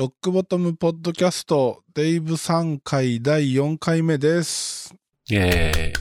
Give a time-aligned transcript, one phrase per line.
[0.00, 4.94] ロックボトムポッドキャスト、デイブ3回第4回目です。
[5.28, 5.92] イェー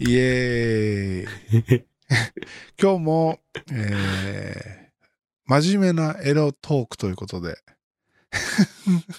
[0.00, 0.10] イ。
[0.10, 1.84] イエーイ。
[2.82, 3.38] 今日も、
[3.70, 7.58] えー、真面目なエロトークということで、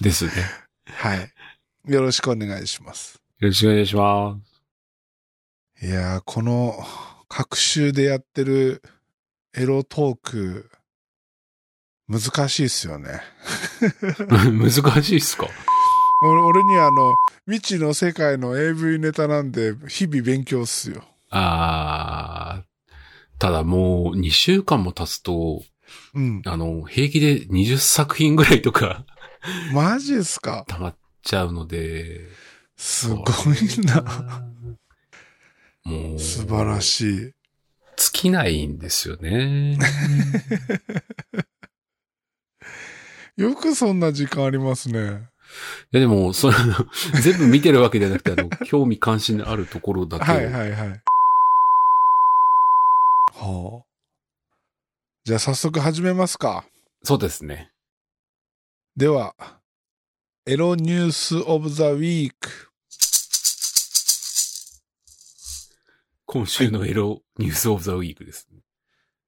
[0.02, 0.32] ですね。
[0.84, 1.32] はい。
[1.86, 3.22] よろしくお願いします。
[3.40, 4.38] よろしくお願いしま
[5.80, 5.86] す。
[5.86, 6.78] いやー、この、
[7.30, 8.82] 各週でやってる
[9.54, 10.70] エロトーク、
[12.10, 13.22] 難しいっすよね。
[14.28, 14.72] 難
[15.04, 15.48] しいっすか？
[16.24, 17.16] 俺俺にはあの、
[17.48, 21.04] 未知の世界の AV ネタなんで、日々勉強っすよ。
[21.30, 23.00] あー、
[23.40, 25.64] ただもう2週間も経つと、
[26.14, 26.42] うん。
[26.46, 29.06] あの、平気で20作品ぐらいとか
[29.74, 30.66] マジっすか？
[30.68, 32.22] 溜まっちゃうので。
[32.76, 33.26] すごい
[33.86, 34.44] な。
[35.84, 36.82] もう、素晴らい。
[36.82, 37.16] しい。
[37.16, 37.32] 尽
[38.14, 39.78] きないんですよね。
[43.40, 45.00] よくそんな時間ありますね。
[45.00, 46.58] いやでも、それ、
[47.24, 50.26] 全部見てるわけじゃなくて、あの、 興味関心のあるところだけ。
[50.26, 50.90] はいはいはい。
[53.34, 53.86] はあ。
[55.24, 56.66] じゃあ早速始めますか。
[57.04, 57.72] そうですね。
[58.98, 59.34] では、
[60.46, 62.50] エロニュースオブザウィーク。
[66.26, 68.49] 今週のエロニュースオブザウィークです。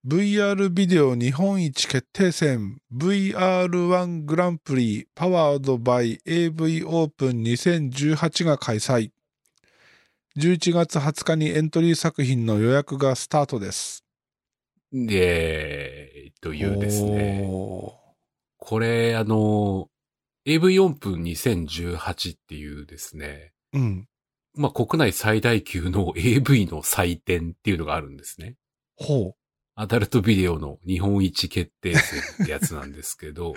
[0.04, 9.12] VR ビデオ日本一決定戦 VR1 グランプリパワードバイ AV オープン2018が開催。
[10.38, 14.04] 11月20日にエントリー作品の予約がスタートです。
[14.92, 17.46] で、というですね。
[17.48, 17.94] お
[18.58, 19.88] これ、あの、
[20.46, 23.54] AV オープン2018っていうですね。
[23.76, 24.08] ーうん。
[24.56, 28.56] まあ、国内最大級の AV の祭典っていうのがあるんですね。
[28.96, 29.36] ほ
[29.82, 33.56] アダルトビデオの日本一決定戦ってやつなんですけど、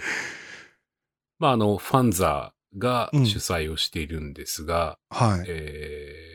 [1.39, 5.14] まあ、あの、ファンザが主催をしているんですが、う。
[5.14, 5.45] はい。
[5.48, 6.34] えー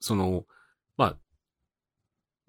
[0.00, 0.44] その、
[0.98, 1.16] まあ、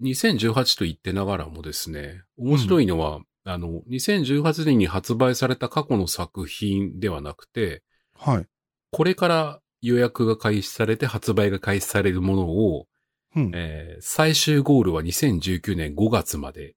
[0.02, 7.82] 2018と言ってながらもですね、面白いのは、あの、2018年に発売された過去の作品ではなくて、
[8.14, 8.46] はい。
[8.90, 12.86] これから予約が開始されて発売が開始されるものを、
[13.36, 13.52] うん。
[13.54, 16.74] えー最終ゴールは2019年5月まで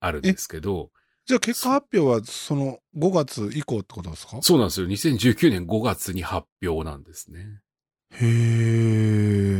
[0.00, 0.90] あるんですけど、
[1.26, 4.38] じゃあ結果発表はその5月以降ってことですか？
[4.42, 4.86] そうなんですよ。
[4.88, 7.60] 2019年5月に発表なんですね。
[8.12, 8.26] へ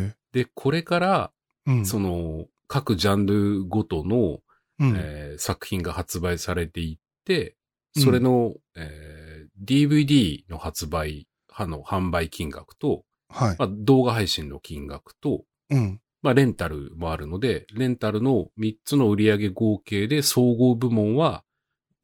[0.09, 0.15] え。
[0.33, 1.33] で、これから、
[1.67, 1.87] うん。
[1.87, 4.41] その、各ジャンルごとの、
[4.79, 4.95] うん。
[4.97, 7.57] えー作品が発売されていって、
[7.97, 9.31] それの、えー
[9.63, 13.57] DVD の発売、派の販売金額と、はい。
[13.59, 16.01] まあ、動画配信の金額と、うん。
[16.23, 21.45] まあ、レンタルもあるので、レンタルの3つの売上合計で総合部門は、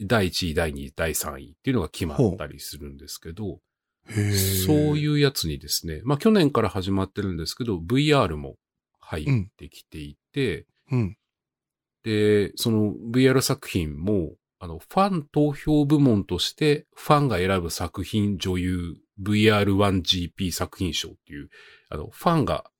[0.00, 3.60] 第1位、第2位、第3位っていうのが決まったりするんですけど。
[4.08, 4.12] そ
[4.72, 8.56] ういうやつにですね、まあ去年から始まってるんですけど、VR も
[9.00, 9.26] 入っ
[9.56, 11.16] てきていて、うん。
[12.04, 21.48] で、その VR 作品も、あの、ファン投票部門として、ファンが選ぶ作品女優 VR1GP 作品賞っていう、
[21.90, 22.70] あの、ファンがと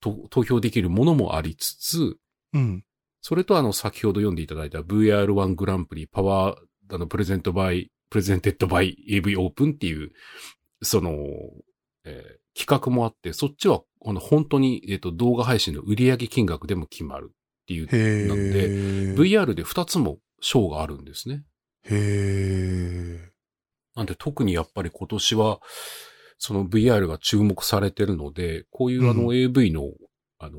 [0.00, 2.16] 投票できるものもありつつ、
[2.52, 2.84] うん。
[3.22, 10.12] それとあの、先ほど読んでいただいた VR1 グランプリパワー、あの、プレゼントバイ、プレゼンテッドバイ AV オープンっていう、
[10.82, 11.12] その、
[12.04, 17.34] えー企画もあって、そっちは、あの、本当に、えっ、と、動画配信の売上金額でも決まるっ
[17.66, 18.28] ていう。
[18.28, 21.44] なんで、VR で2つも賞があるんですね。
[21.84, 23.30] へえ。
[23.94, 25.60] なんで特にやっぱり今年は、
[26.38, 29.90] その VR が注目されてるので、こういうあのうん AV の、
[30.38, 30.58] あの、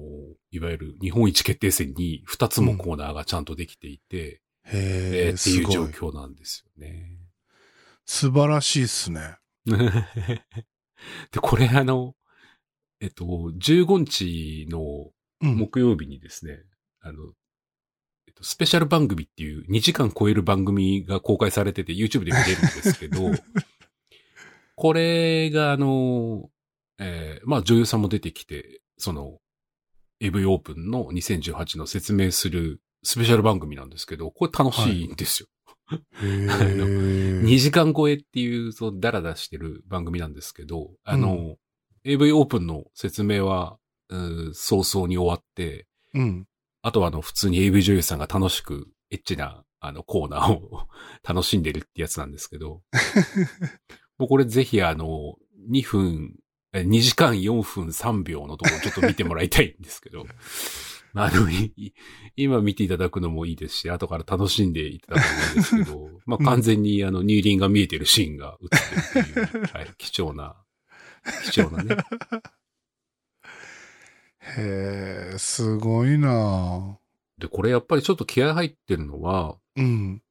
[0.52, 5.28] いわゆる日本一決定戦に2つもコーナーがちゃんとできていて、へえ。
[5.28, 5.84] えーっていう状。
[5.86, 7.12] 況なんですよね。
[8.06, 9.38] 素晴らしいっすね。
[9.66, 12.16] で、これあの、
[13.00, 15.12] えっと、15日の
[15.42, 15.56] うん。
[15.56, 16.64] 木曜日にですね、
[17.00, 17.20] あの、
[18.28, 23.32] えっと、スペシャル番組っていう2時間超える番組が公開されてて YouTube で見れるんですけど、
[24.78, 26.50] これがあの、
[27.00, 29.40] えーまあ女優さんも出てきて、その、
[30.20, 35.50] AV オープンの2018の説明するスペシャル番組なんですけど、これ楽しいんですよ。
[36.22, 37.42] へ あのえ。
[37.44, 41.58] 2時間超えっていう、そう、ダラダラしてる番組なんですけど、あの、
[42.04, 46.46] AV オープンの説明は、うん早々に終わって、うん。
[46.84, 50.88] あとはあの、普通に AV 女優さんが楽しく、エッチな、あの、コーナーを
[51.28, 52.84] 楽しんでるってやつなんですけど、
[54.18, 55.36] もうこれぜひあの、
[55.70, 56.36] 2分、
[56.74, 60.26] え2時間4分3秒のところちょっと見てもらいたいんですけど、
[61.14, 61.94] あの、い
[62.36, 70.56] 今見ていただくのもいいですし、後から楽しんでいただくのもいいですけど、 まあ完全にあの乳輪が見えてるシーンが映ってるっていう、 はい、貴重な、
[71.52, 71.98] 貴重なね。
[74.58, 77.00] へえ、すごいな
[77.38, 80.22] で、これやっぱりちょっと気合入ってるのは、うん。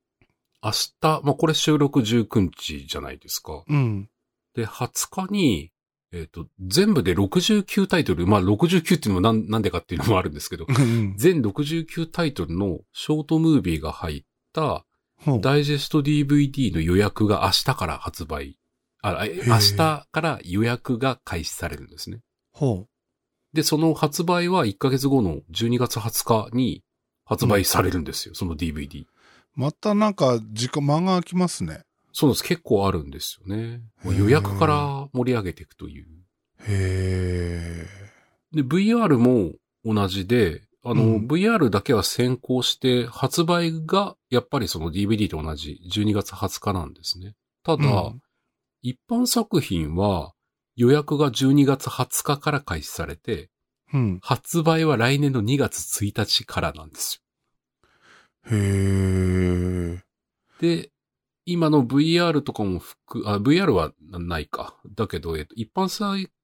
[0.66, 3.62] 明日、まあこれ収録19日じゃないですか。
[3.68, 4.08] うん。
[4.54, 5.70] で、20日に、
[6.12, 11.14] えっ、と、全部で69タイトル、まあ69っていうのもなんなんでかっていうのもあるんですけど、うん。
[11.16, 14.84] 全69タイトルのショートムービーが入った
[15.40, 18.58] ダイジェスト DVD の予約が明日から発売。
[19.02, 22.20] あ、えー明日から予約が開始されるんですね。
[22.52, 22.86] ほ
[23.52, 26.82] で、その発売は1ヶ月後の12月20日に
[27.24, 29.04] 発売されるんですよ、その DVD。
[29.56, 29.60] う。
[29.60, 31.82] またなんか、時間、間が空きますね。
[32.12, 32.44] そうです。
[32.44, 33.82] 結構あるんですよね。
[34.04, 36.06] 予約から盛り上げていくという。
[36.66, 37.86] へえ。
[38.52, 39.52] で、VR も
[39.84, 47.34] 同じで、あの、うん VR だけは先行して、発売がやっぱりその DVD と同じ12月20日なんですね。
[47.62, 48.20] ただ、うん
[48.82, 50.32] 一般作品は
[50.76, 53.50] 予約が12月20日から開始されて、
[53.92, 54.18] うん。
[54.22, 57.20] 発売は来年の2月1日からなんです
[58.50, 59.94] へえ。
[59.94, 60.00] よ。
[60.60, 60.90] で、
[61.44, 64.76] 今の VR とかも含、あ、VR はないか。
[64.94, 65.88] だけど、えっと、一般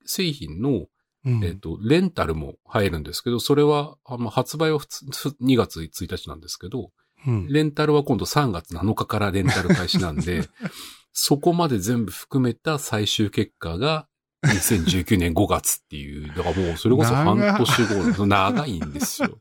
[0.04, 0.86] 製品の
[1.24, 1.44] うん。
[1.44, 6.90] えっ、と、レンタルも入るんですけど、それは、あまあ、発売は普通2月1日なんですけど、
[7.26, 7.48] うん。
[7.48, 10.48] レンタルは今度3月7日からレンタル開始なんで、
[11.12, 14.08] そこまで全部含めた最終結果が
[14.42, 19.38] 2019年5月っていう、だからもうそれこそ半年後の長いんですよ。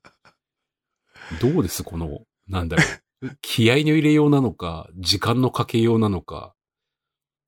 [1.42, 2.20] どうですこの、
[2.52, 3.38] なんだろう。
[3.42, 6.56] 気合の入れようなのか、時間のかけようなのか、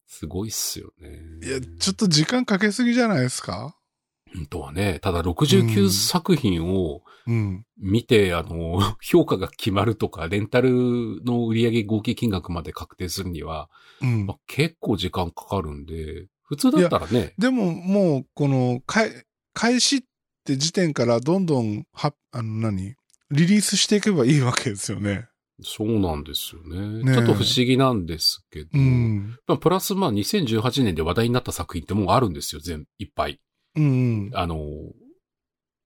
[0.08, 1.10] すごいっすよね。
[1.44, 3.76] いや、ちょっと時間かけすぎじゃないですか？
[4.36, 7.66] 本当はね、ただ69作品をうん。
[7.78, 13.70] 見て、あの、 評価が決まるとか、レンタルの売上合計金額まで確定するには、
[14.02, 14.38] うんまあ、。
[14.46, 20.02] 結構時間かかるんで、普通だったらね、でも、もう、この、開始っ
[20.44, 22.96] て時点からどんどん、は、あの何、
[23.34, 25.28] リリースしていけばいいわけですよね。
[25.62, 27.04] そうなんですよね。
[27.04, 29.38] ねえちょっと不思議なんですけど、うん。
[29.48, 33.40] まあ、プラスまあ2018年で話題になった作品ってもうあるんですよ、全、いっぱい。
[33.76, 34.32] うん。
[34.34, 34.58] あの、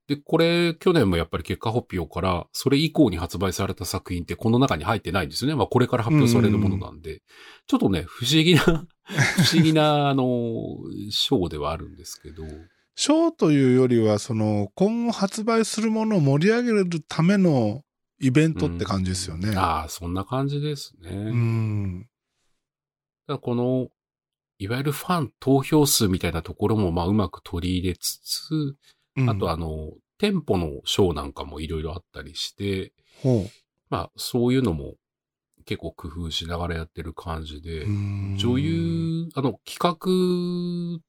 [0.07, 5.55] で、これ、去年もやっぱり結果発表から、それ以降に発売された作品ってこの中に入ってないんですよね。
[5.55, 7.21] まあ、これから発表されるものなんで、
[7.67, 8.73] ちょっとね、不思議な、 不
[9.53, 10.77] 思議な、あの、
[11.09, 12.44] 賞ではあるんですけど、
[12.99, 17.83] ショーというよりは、その、今後発売するものを盛り上げるための
[18.19, 19.55] イベントって感じですよね。
[19.55, 21.11] ああ、そんな感じですね。
[21.11, 22.09] うん。
[23.39, 23.89] この、
[24.57, 28.75] いわゆるファン投票数みたいなところも、まあ、うまく取り入れつつ、
[29.15, 33.45] うんあと、あの、店舗の賞なんかもいろいろあったりして、ほ
[33.91, 34.95] まあ、そういうのも
[35.65, 37.89] 結構工夫しながらやってる感じで、う。
[37.89, 40.99] うん女、優、あの、企画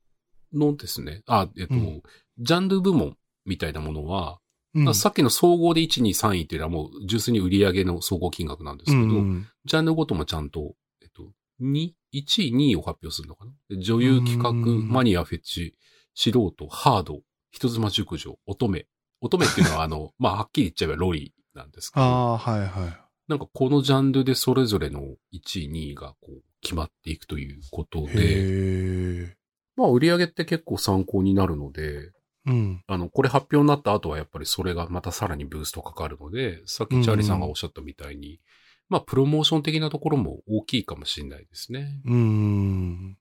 [0.53, 2.03] のですね、あ、えっと、うん
[2.41, 3.17] ジャンル部門
[3.47, 4.39] みたいなものは、
[4.75, 13.53] うん、さっきの総合で1、2、3位っていうのはもう純粋に売り上げの総合金額なんですけど、うんジャンルごともちゃんと、えっと、2、1位、2位を発表するのかな？
[13.69, 15.75] で女優企画、うんマニアフェチ、
[16.15, 18.87] 素人、ハード、人妻熟女、乙女。
[19.21, 23.00] 乙女っていうのは あの、まあ、はっきり言っちゃえばロリなんですけど、ああ、はいはい。
[23.27, 29.37] なんかこのジャンルでそれぞれの1位、2位がこう決まっていくということで。
[29.78, 32.11] まあ売り上げって結構参考になるので、
[32.47, 32.82] うん。
[32.88, 38.40] あの、これ発表になった後はやっぱりそれがまたさらにブーストかかるので、さっきチャーリーさんがおっしゃったみたいに、
[38.88, 42.00] まあプロモーション的なところも大きいかもしれないですね。
[42.04, 43.18] うーん。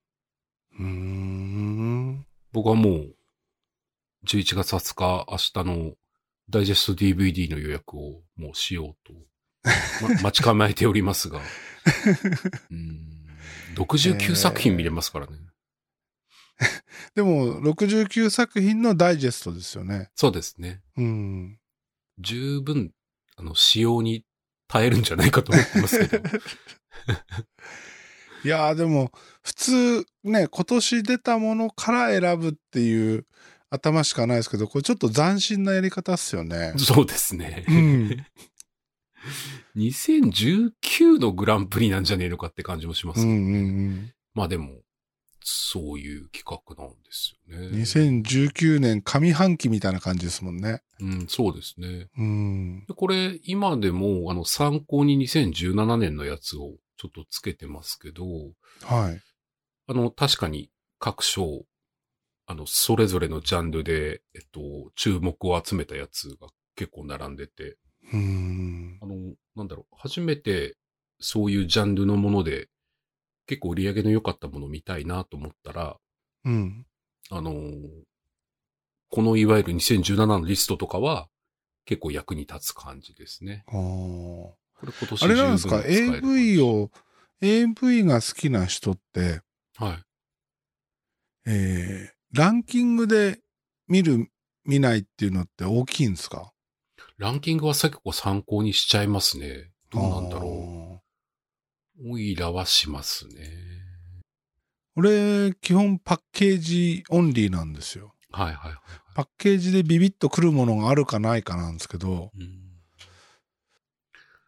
[0.80, 2.26] うーん。
[2.54, 3.16] 僕はもう、
[4.26, 5.94] 11月20日、明日の
[6.50, 9.14] ダイジェスト DVD の予約をもうしようと、
[10.02, 13.08] ま、 待ち構えておりますが、うーん、
[13.78, 15.38] 69作品見れますからね。
[17.16, 20.10] でも、69作品のダイジェストですよね。
[20.16, 20.82] そうですね。
[20.98, 21.60] うん。
[22.20, 22.92] 十分、
[23.36, 24.26] あの、使用に
[24.68, 26.28] 耐えるんじゃないかと思ってますけど。
[28.44, 29.12] いやーでも、
[29.44, 33.26] 普通ね、今年出たものから選ぶっていう
[33.70, 36.74] 頭しかないですけど、これちょっと斬新なやり方っすよね。
[36.78, 37.66] そうですね。
[37.68, 38.26] うん。
[39.76, 44.14] 2019のグランプリなんじゃねえのかって感じもしますけど、うんうんうん。
[44.34, 44.82] まあでも、
[45.50, 47.68] そういう企画なんですよね。
[47.70, 50.82] 2019年上半期みたいな感じですもんね。
[51.00, 52.10] うん、そうですね。
[52.18, 52.86] うん。
[52.86, 58.26] でこれ、今でも、あの、参考に2017年のやつをちょっとつけてますけど、
[58.84, 59.22] はい。
[59.88, 61.64] あの、確かに各賞、
[62.46, 67.78] あの、それぞれのジャンルで、えっと、注目を集めたやつが結構並んでて、
[68.12, 69.00] うーん。
[69.02, 69.16] あの、
[69.56, 70.76] なんだろう、初めて
[71.22, 72.68] そういうジャンルのもので、
[73.48, 75.98] 結構売り上げの良かったものを見たいなと思ったら、
[76.46, 76.86] うん。
[77.32, 77.80] あのー
[79.10, 81.30] このいわゆる2017のリストとかは、
[81.86, 83.64] 結構役に立つ感じですね。
[83.68, 86.92] あーこれ今年あれなんですか ?AV を、
[87.42, 89.40] AV が好きな人って、
[89.78, 90.04] はい。
[91.46, 93.40] えー、ランキングで
[93.88, 94.30] 見る、
[94.66, 96.52] 見ないっていうのって大きいんですか？
[97.18, 99.72] ランキングは結構参考にしちゃいますね。
[99.90, 100.57] どうなんだろう。
[102.06, 103.34] オイラはしますね。
[104.96, 105.00] う。
[105.00, 108.14] 俺、基本パッケージオンリーなんですよ。
[108.32, 108.80] はいはいはいはい。
[109.16, 112.68] パッケージでビビッとくるものがあるかないかなんですけど、うん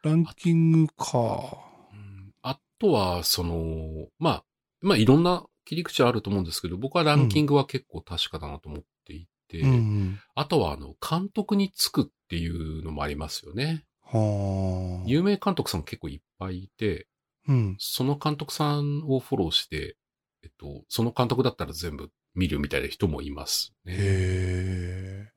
[0.01, 1.59] ランキングか。
[1.91, 4.43] うんあとは、その、まあ、
[4.81, 10.19] まあいろんな切り口あると思うんですけど、僕はランキングは結構確かだなと思っていて、うんうん。
[10.35, 13.83] あとはあの、監督につくっていうのもありますよね。
[14.01, 15.03] はあ。
[15.05, 17.07] 有名監督さん結構いっぱいいて、
[17.49, 17.75] うん。
[17.79, 19.97] その監督さんをフォローして、
[20.43, 23.93] えっと、その監督だったら全部見るみたいな人もいますね。
[23.93, 25.31] へえ。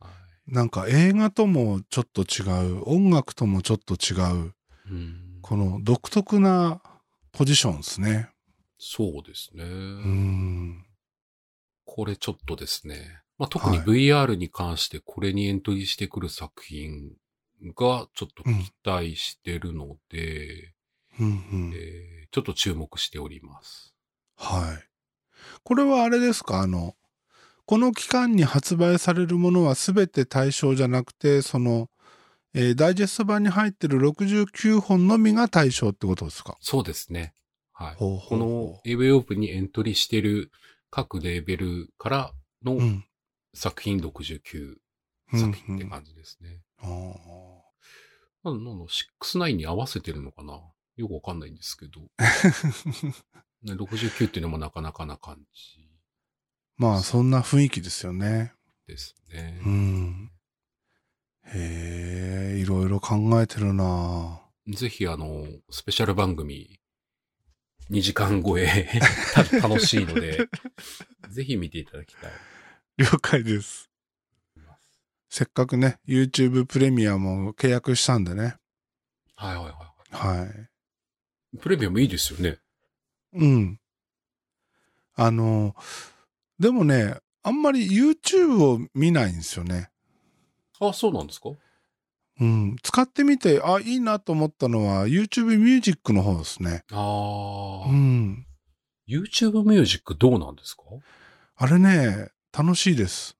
[0.00, 0.12] はい
[0.48, 4.14] なんか映画ともちょっと違う、音楽ともちょっと違
[4.46, 4.54] う、
[4.88, 6.80] うん、この独特な
[7.32, 8.30] ポジションですね。
[8.78, 9.64] そうですね。
[9.64, 10.86] うん。
[11.84, 13.22] これちょっとですね。
[13.38, 17.10] まあ、特にはい VR に関してこれにエントリーしてくる作品
[17.74, 20.75] がちょっと期待してるので、
[21.20, 21.72] うんうん。
[21.74, 23.94] えーちょっと注目しております。
[24.36, 24.88] はい。
[25.62, 26.60] これはあれですか？
[26.60, 26.94] あの、
[27.64, 31.88] この期間に発売されるものは全て対象じゃなくて、その、
[32.52, 36.58] えーダイジェスト版に入ってる69本のみが対象ってことですか？
[36.60, 37.32] そうですね。
[37.72, 37.94] はい。
[37.94, 40.50] ほうほうほこの AV オープンにエントリーしてる
[40.90, 42.32] 各レーベルから
[42.64, 42.78] のう。
[42.78, 43.04] うん。
[43.54, 44.76] 作品69
[45.32, 46.60] うん作品って感じですね。
[46.82, 46.90] あー
[48.44, 50.60] なんだ、なんだ、69に合わせてるのかな？
[50.96, 52.00] よくわかんないんですけど。
[53.62, 55.88] ね、69っていうのもなかなかな感じ
[56.76, 58.52] まあ、そんな雰囲気ですよね。
[58.86, 59.60] ですね。
[59.64, 60.30] うん。
[61.46, 66.78] へえ、いろいろ考えてるなぜひあの、スペシャル番組、
[67.90, 69.00] 2時間超え
[69.32, 70.48] た楽しいので、
[71.30, 72.32] ぜひ見ていただきたい。
[72.98, 73.90] 了解です。
[75.28, 78.56] せっかくね、YouTube プレミアムを契約したんでね。
[79.34, 80.75] はいはいはいははい。
[81.54, 81.58] い。
[81.58, 82.58] プレミアムいいですよね。
[83.32, 83.80] うん。
[85.14, 85.74] あの、
[86.58, 89.90] でもね、あんまり YouTube を見ないんですよね。
[90.80, 91.50] あ、そうなんですか？
[92.40, 92.76] うん。
[92.82, 96.84] 使ってみて、あ、いいなと思ったのは YouTube ミュージックの方ですね。
[96.92, 98.46] ああ、うん。
[99.08, 100.82] YouTube ミュージックどうなんですか？
[101.56, 103.38] あれね、楽しいです。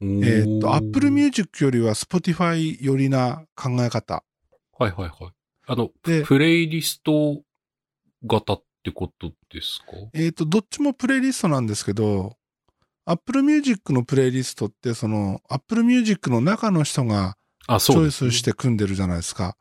[0.00, 4.24] えーっと、Apple Music よりは Spotify よりな考え方。
[4.78, 5.32] はいはいはい。
[5.66, 7.42] あの、でプレイリスト
[8.24, 9.86] 型ってことですか？
[10.14, 12.36] えっ、と、どっちもプレイリストなんですけど、
[13.04, 19.56] Apple Music のプレイリストって、その、Apple Music の中の人があ、チョイスして組んでるじゃないですか。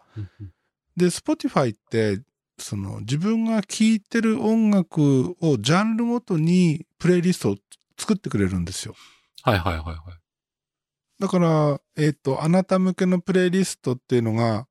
[0.95, 2.21] で、Spotify って、
[2.57, 7.55] その、自分が聴いてる音楽をジャンルごとにプレイリストを
[7.97, 8.95] 作ってくれるんですよ。
[9.43, 9.97] はいはいはいはい。
[11.19, 14.67] だから、えっ、と、あなた向けのプレイリストっていうのが、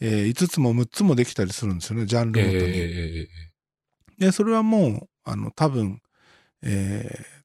[0.00, 2.78] えー5つも6つもできたりするんですよね、ジャンルごとに。
[2.78, 3.28] え
[4.18, 6.00] で、それはもう、あの、多分、
[6.62, 7.36] えー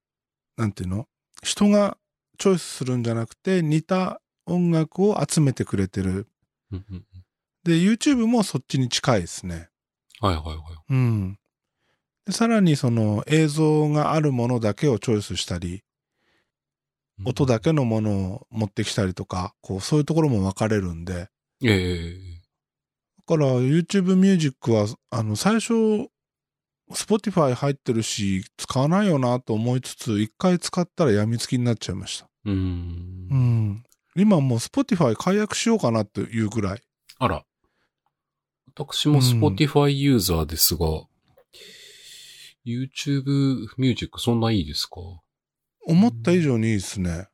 [0.58, 1.08] なんていうの？
[1.44, 1.98] 人が
[2.38, 6.28] チョイスするんじゃなくて、似た音楽を集めてくれてる。
[7.64, 9.70] で、YouTube もそっちに近いですね。
[10.20, 10.58] はいはいはい。
[10.90, 11.40] うん。
[12.26, 15.84] で、さらにその映像があるものだけをチョイスしたり、
[17.26, 21.30] 音だけのものを持ってきたりとか、こう、そういうところも分かれるんで、
[21.64, 22.41] ええだ
[23.38, 25.74] から YouTube ミュージックは、あの、最初、
[26.92, 32.30] Spotify 入ってるし、使わないよなと思いつつ、一回使ったら病みつきになっちゃいました。
[32.46, 32.52] うー。
[32.52, 33.84] うんん。
[34.18, 36.82] 今もう Spotify 解約しようかなというぐらい。
[37.20, 37.46] あら。
[38.76, 40.86] 私も Spotify ユーザーですが、
[42.66, 45.00] YouTube ミュージックそんないいですか？
[45.88, 47.28] 思った以上にいいですね。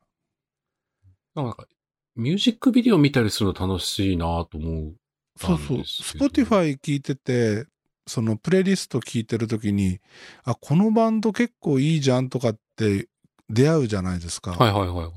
[1.34, 1.66] なんか、
[2.14, 4.96] ミュージックビデオ見たりするの楽しいなと思う。
[5.38, 5.78] そうそう。
[5.78, 7.66] Spotify 聞いてて、
[8.06, 10.00] そのプレイリスト聞いてるときに、
[10.44, 13.08] あ、このバンド結構いいじゃんとかって
[13.48, 14.52] 出会うじゃないですか。
[14.52, 15.12] はいはいはいはい。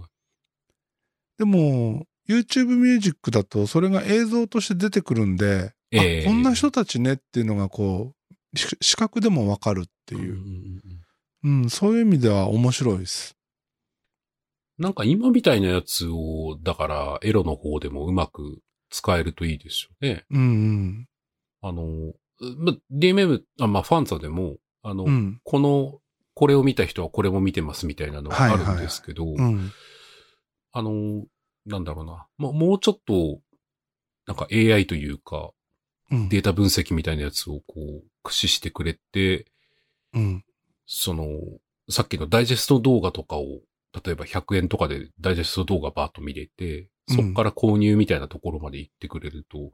[1.38, 8.14] でも、YouTube ミュージックだとそれが映像として出てくるんで、ええあ、こんな人たちねっていうのがこ
[8.54, 10.36] う、し視覚でもわかるっていう、
[11.44, 13.36] うんうん、そういう意味では面白いです。
[14.78, 20.26] なんか今みたいなやつを、だからエロの方でもうまく使えるといいですよね。
[20.30, 21.08] うんうん。
[21.62, 22.14] あの、
[22.58, 25.42] ま、DMM、あまあ、ファンザでも、あの、うん。
[25.44, 26.00] この、
[26.34, 29.72] これを見た人はこれも見てますみたいなのがあるんですけど、うん。
[30.74, 31.26] あの、
[31.66, 32.28] なんだろうな。
[32.38, 33.40] もうもうちょっと、
[34.28, 35.52] なんか AI というか、
[36.12, 36.30] うん。
[36.30, 39.46] データ分析みたいなやつをこう、駆使してくれて、
[40.14, 40.44] うん。
[40.86, 41.26] その、
[41.90, 43.46] さっきのダイジェスト動画とかを、
[44.04, 49.72] 例えば100円とかでダイジェスト動画バーッと見れて、うんそっから購入みたいなところまで行ってくれると、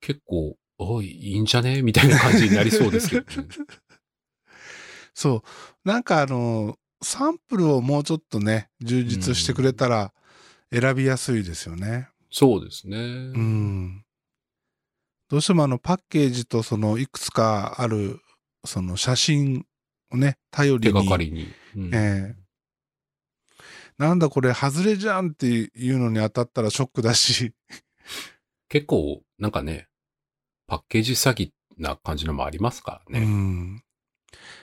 [0.00, 1.82] 結構、おい、いいんじゃね？
[1.82, 3.48] みたいな感じになりそうですけどね。
[5.14, 5.88] そう。
[5.88, 10.12] なんかあの、サンプルをもうちょっとね、充実してくれたら
[10.72, 12.08] 選びやすいですよね。
[12.30, 12.96] そうですね。
[12.96, 13.00] う
[13.38, 14.04] ん。
[15.28, 18.20] どうしてもあのパッケージとそのいくつかある
[18.64, 19.66] その写真
[20.10, 21.04] をね、頼り手に。
[21.04, 21.48] がかりに。
[21.76, 22.40] うんええ
[24.00, 27.52] なんだこれ外れじゃんっていうのに当たったらショックだし。
[28.70, 29.88] 結構、なんかね、
[30.66, 33.26] パッケージ詐欺な感じのもありますからうね。
[33.26, 33.82] ん。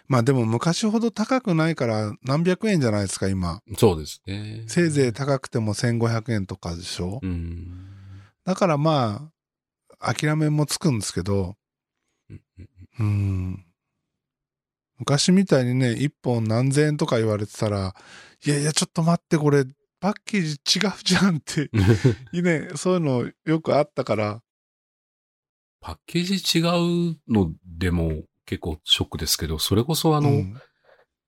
[0.08, 3.62] まあでも昔ほど高くないから何百円じゃないですか、今。
[3.78, 4.64] そうですね。
[4.66, 8.24] せいぜい高くても1500円とかでしょ、うん。
[8.44, 9.30] だからま
[10.00, 11.58] あ、諦めもつくんですけど、
[12.98, 13.67] うん。
[15.00, 17.96] 昔みたいにね、一本何千円とか言われてたら、
[18.46, 19.66] いやいや、ちょっと待って、これ、
[20.00, 21.70] パッケージ違うじゃんって、
[22.42, 24.42] ね、そういうのよくあったから、
[25.80, 26.62] パッケージ違
[27.12, 30.62] うのでも結構ショックですけど、それこそあの、うん。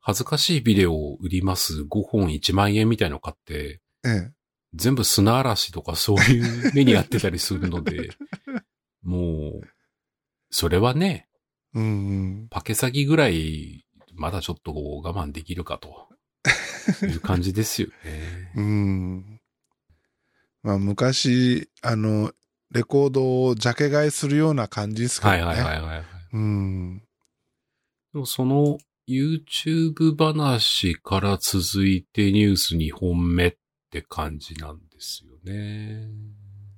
[0.02, 4.32] 恥ずかしいビデオを売ります5本1万円みたいの買って、ええ、
[4.74, 8.10] 全部砂嵐とかそういう目にやってたりするので、
[9.04, 9.68] もう、
[10.50, 11.29] それはね、
[11.74, 11.86] うんう
[12.46, 12.48] ん。
[12.50, 13.86] パケ詐欺ぐらい、
[14.16, 16.08] まだちょっと我慢できるかと、
[17.06, 18.52] いう感じですよね。
[18.56, 19.42] うん。
[20.64, 22.32] まあ、昔、あの、
[22.72, 25.42] レコードをジャケ買いするような感じですけどね。
[25.44, 26.04] はいはいはいはい。
[26.34, 27.00] うん。
[28.14, 33.58] でもその YouTube 話から続いてニュース2本目っ
[33.92, 36.10] て感じなんですよね。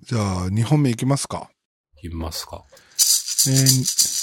[0.03, 1.51] じゃあ、2本目いきますか。
[1.97, 2.63] いきますか。
[2.69, 4.20] えー、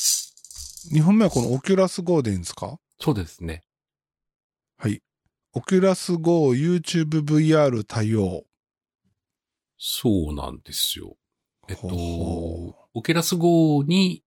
[0.92, 2.78] 2本目はこのオキュラス GO でいいんですか？
[3.00, 3.62] そうですね。
[4.76, 5.00] はい。
[5.54, 8.44] Oculus GO YouTube VR 対応。
[9.78, 11.16] そうなんですよ。
[11.68, 11.88] えっと
[12.94, 14.22] オケラス GO に、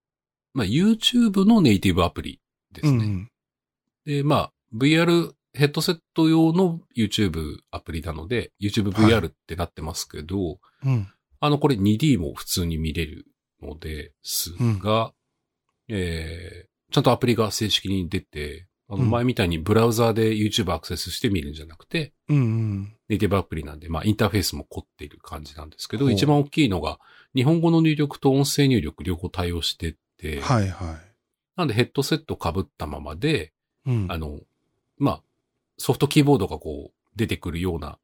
[0.54, 2.40] まあ、YouTube のネイティブアプリ
[2.72, 3.04] ですね。
[3.04, 3.30] うん。
[4.06, 11.08] で、まあ、VR ヘッドセット用の YouTube アプリなので、YouTube VR ってなってますけど、うん。
[11.40, 13.26] あの、これ 2D も普通に見れる
[13.60, 15.12] のですが、
[15.88, 22.96] えー、ちゃんとアプリが正式に出て、あの、うん前みたいにブラウザーで YouTube アクセスして見るんじゃなくて、うんうん。
[23.08, 26.98] ネイティブアプリなんで、まあ、インターフェースも凝っている感じなんですけど、一番大きいのが、
[27.34, 30.98] 日本語の入力と音声入力両方対応してて、はいは
[31.56, 33.52] なんでヘッドセット被ったままで、
[33.86, 33.90] い。
[33.90, 34.06] うん。
[34.10, 34.40] あの、
[34.98, 35.22] まあ、
[35.78, 37.98] ソフトキーボードがこう出てくるような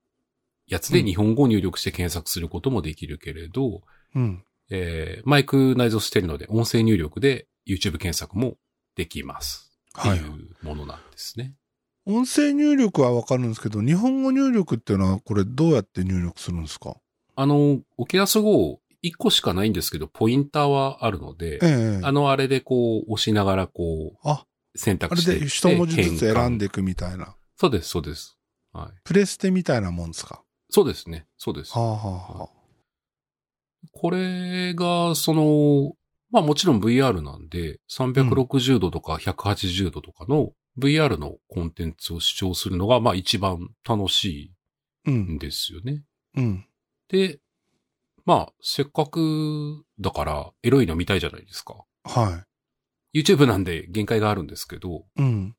[0.66, 3.82] やつでうん日本語を入力して検索することもできるけれど、
[4.14, 4.44] うん。
[4.70, 8.57] えーマイク内蔵してるので音声入力で YouTube 検索も
[8.96, 9.70] できます。
[9.98, 11.54] ってはいいうものなんですね。
[12.07, 16.96] 音声入力はわかるんですけど、日本語入力っていうのはこれどうやって入力するんですか？
[17.37, 25.31] あの、オキラス GO 1個しかないんですけど、ポインターはあるので、ええあのあれでこう押しながらこうあ、選択して。
[25.33, 27.37] あれで一文字ずつ選んでいくみたいな。
[27.57, 28.38] そうです、そうです。
[28.72, 29.00] はい。
[29.04, 30.42] プレステみたいなもんですか？
[30.70, 31.26] そうですね。
[31.37, 31.72] そうです。
[31.72, 32.48] はあ、はあはあ、
[33.92, 35.92] これが、その、
[36.30, 44.52] まあもちろん VR なんで、360度とか180度とかの VR のコンテンツを視聴するのが、まあ一番楽し
[45.06, 45.38] ういんん。
[45.38, 46.04] ですよね。
[46.36, 46.66] うん。
[47.08, 47.40] で、
[48.24, 51.84] まあ、せっかくだから、エロいの見たいじゃないですか。
[52.04, 52.44] は
[53.14, 55.22] YouTube なんで限界があるんですけど、い。
[55.22, 55.56] うん。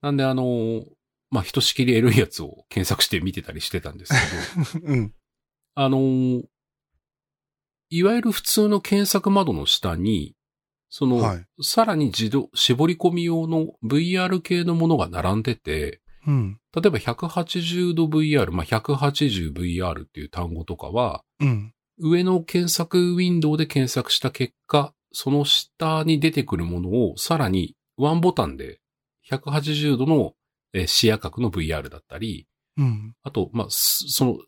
[0.00, 0.84] なんであの、
[1.30, 4.14] まあ、ひとしきりエロいやつを検索して見てたりしてたんです
[4.72, 5.14] けど、 うん。
[5.74, 6.42] あの、
[7.90, 10.34] いわゆる普通の検索窓の下に、
[10.90, 11.46] その、はい。
[11.62, 16.58] さらに自動、絞り込み用の VR 系のものが並んでて、うん。
[16.74, 21.72] 例えば180度 VR、まあ、180VR っていう単語とかは、うん。
[21.98, 28.78] 上の検索ウィンドウで検索した結果、その下に出てくるものをさらにワンボタンで
[29.30, 30.34] 180度の
[30.74, 32.46] えー視野角の VR だったり、
[32.76, 33.14] うん。
[33.22, 34.40] あと、まあ、すその、し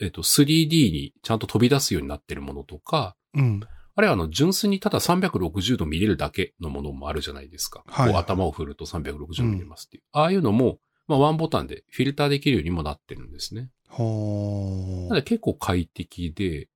[0.00, 3.60] えっ、と、3D にちゃんと飛び出すようになってるものとか、うん。
[3.96, 7.84] あるいはあの、純粋にただ360度見れるだけのものもあるじゃないですか。
[7.86, 10.02] はいこう頭を振ると360度見れますっていう。
[10.12, 13.70] ああいうのも、まあ、ワンボタンでフィルターできるようにもなってるんですね。
[13.88, 16.68] ほなので結構快適で、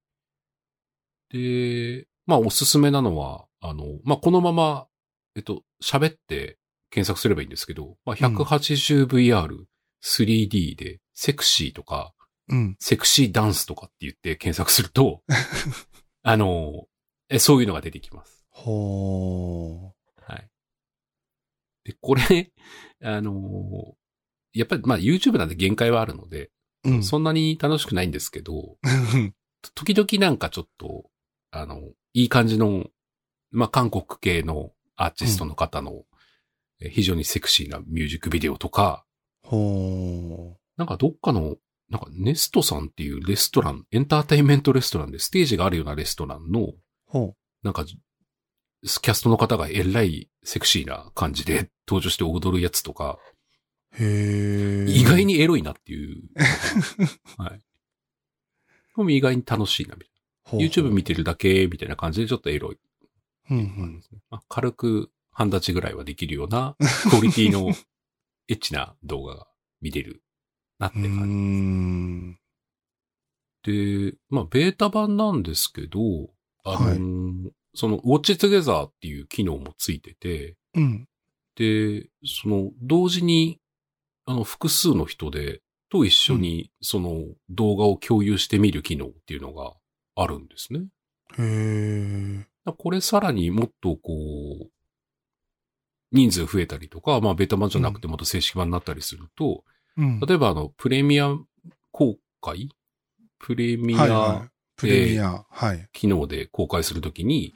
[1.30, 4.86] で、まあ、おすすめなのは、あの、まあ、このまま、
[5.34, 6.58] えっと、喋って
[6.90, 9.64] 検索すればいいんですけど、まあ、180VR、
[10.02, 12.12] 3D で、セクシーとか、
[12.48, 12.76] うん。
[12.80, 15.22] セクシーダンスとかって言って検索すると、
[16.22, 16.86] あの、
[17.28, 18.46] えそういうのが出てきます。
[18.50, 20.48] ほはい。
[21.84, 22.52] で、これ、
[23.02, 23.94] あの、
[24.52, 26.50] やっぱり、まあ YouTube なんで限界はあるので、
[26.84, 26.90] う。
[26.90, 27.02] うん。
[27.04, 28.78] そんなに楽しくないんですけど、
[29.74, 31.10] 時々なんかちょっと、
[31.50, 31.80] あの、
[32.14, 32.86] いい感じの、
[33.50, 36.04] まあ韓国系のアーティストの方の、
[36.80, 39.04] え非常にセクシーなミュージックビデオとか、
[39.42, 41.56] ほなんかどっかの、
[41.90, 46.74] なんかネストさんっていうレストラン、エンターテインメントレストランでステージがあるようなレストランの、う。
[47.06, 53.18] ほなんか、キャストの方がえらいセクシーな感じで登場して踊るやつとか、
[53.98, 54.04] う。
[54.04, 54.90] へえ。
[54.90, 56.22] 意外にエロいなっていう。
[57.38, 57.60] はい。
[58.92, 60.10] これも意外に楽しいな、みたい
[60.44, 60.66] ほうな。
[60.66, 62.78] YouTube 見てるだけ、みたいな感じでちょっとエロい。
[63.50, 64.02] うんうん。
[64.30, 66.76] まあ、軽く半立ちぐらいはできるような、
[67.10, 67.70] クオリティの
[68.48, 69.48] エッチな動画が
[69.80, 70.22] 見れる
[70.78, 71.10] なって感
[72.30, 72.38] ん。
[73.64, 74.12] じ。
[74.12, 75.98] で、まあ、ベータ版なんですけど、
[76.64, 81.06] あのーはいその、ウォッチ Together っていう機能もついてて、うん。
[81.54, 83.60] で、その、同時に、
[84.24, 85.60] あの、複数の人で、
[85.90, 89.74] と一緒に、その、動画を共有してみる機能っていうのが
[90.16, 90.86] あるんですね。
[91.38, 92.72] へえ。
[92.72, 94.12] これさらにもっとこ
[94.62, 94.70] う、
[96.10, 99.62] 人数増えたりとか、まあベータ版じゃなくてもっと正式版になったりすると、
[99.98, 100.20] うん。
[100.20, 101.36] 例えばあの、プレミア
[101.90, 102.70] 公開？
[103.38, 104.48] プレミアはいはい。
[104.76, 105.44] プレミア。
[105.50, 105.88] はい。
[105.92, 107.54] 機能で公開するときに、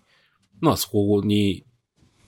[0.61, 1.65] まあそこに、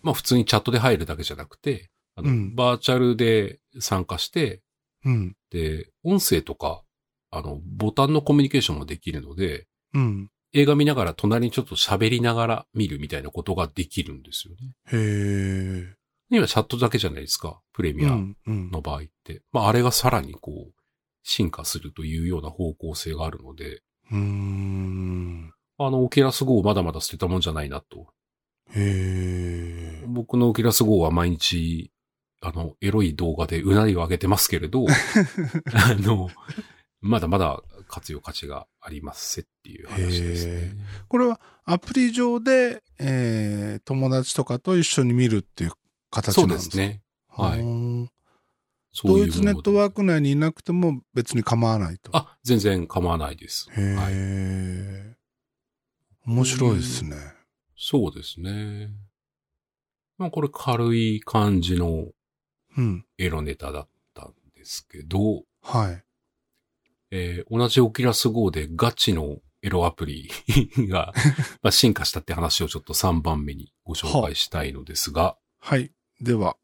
[0.03, 4.62] まあ普通にチャットで入るだけじゃなくて、あの、うんバーチャルで参加して、
[5.05, 5.37] うん。
[5.50, 6.83] で、音声とか、
[7.31, 10.31] あの、ボタンのコミュニケーションもできるので、うん。
[10.53, 14.77] 映画見ながら隣にちょっと喋りながら見るみたいなことができるんですよね。
[14.92, 15.94] へえ。
[16.38, 17.61] 今チャットだけじゃないですか。
[17.73, 18.37] プレミアうん。
[18.47, 18.70] うん。
[18.70, 19.42] の場合って。
[19.53, 20.73] まああれがさらにこう、
[21.23, 25.53] 進化するというような方向性があるので、うーん。
[25.79, 28.07] あの、オキラス GO まだまだ捨てたもんじゃないなと。
[28.75, 30.05] へえ。
[30.07, 31.90] 僕のオキラス GO は毎日、
[32.40, 34.85] あの、エロい動画でうなりを上げてますけれど、
[35.73, 36.29] あの、
[37.01, 40.73] まだまだ活用価値がありますっていう話ですね。
[41.09, 45.73] これはアプリ上で、えー、友達とかと一緒に見るっていう
[46.14, 47.03] 形そうなんですね。
[47.29, 48.09] はいい。
[48.92, 52.11] そういう同一ネットワーク内にいなくても別に構わないと。
[52.16, 53.68] あ、全然構わないです。
[53.72, 55.14] へえ、はい
[56.27, 57.16] 面白いですね。
[57.77, 58.90] そうですね。
[60.16, 62.07] まあこれ軽い感じの
[62.77, 63.05] うん。
[63.18, 66.05] エロネタだったんですけど、はい。
[67.11, 70.31] えー同じオキラス GO でガチのエロアプリ
[70.88, 71.12] が
[71.62, 75.92] まあ進化したって話をちょっと3番目にご紹介したいのですが、はい。
[76.25, 76.57] では、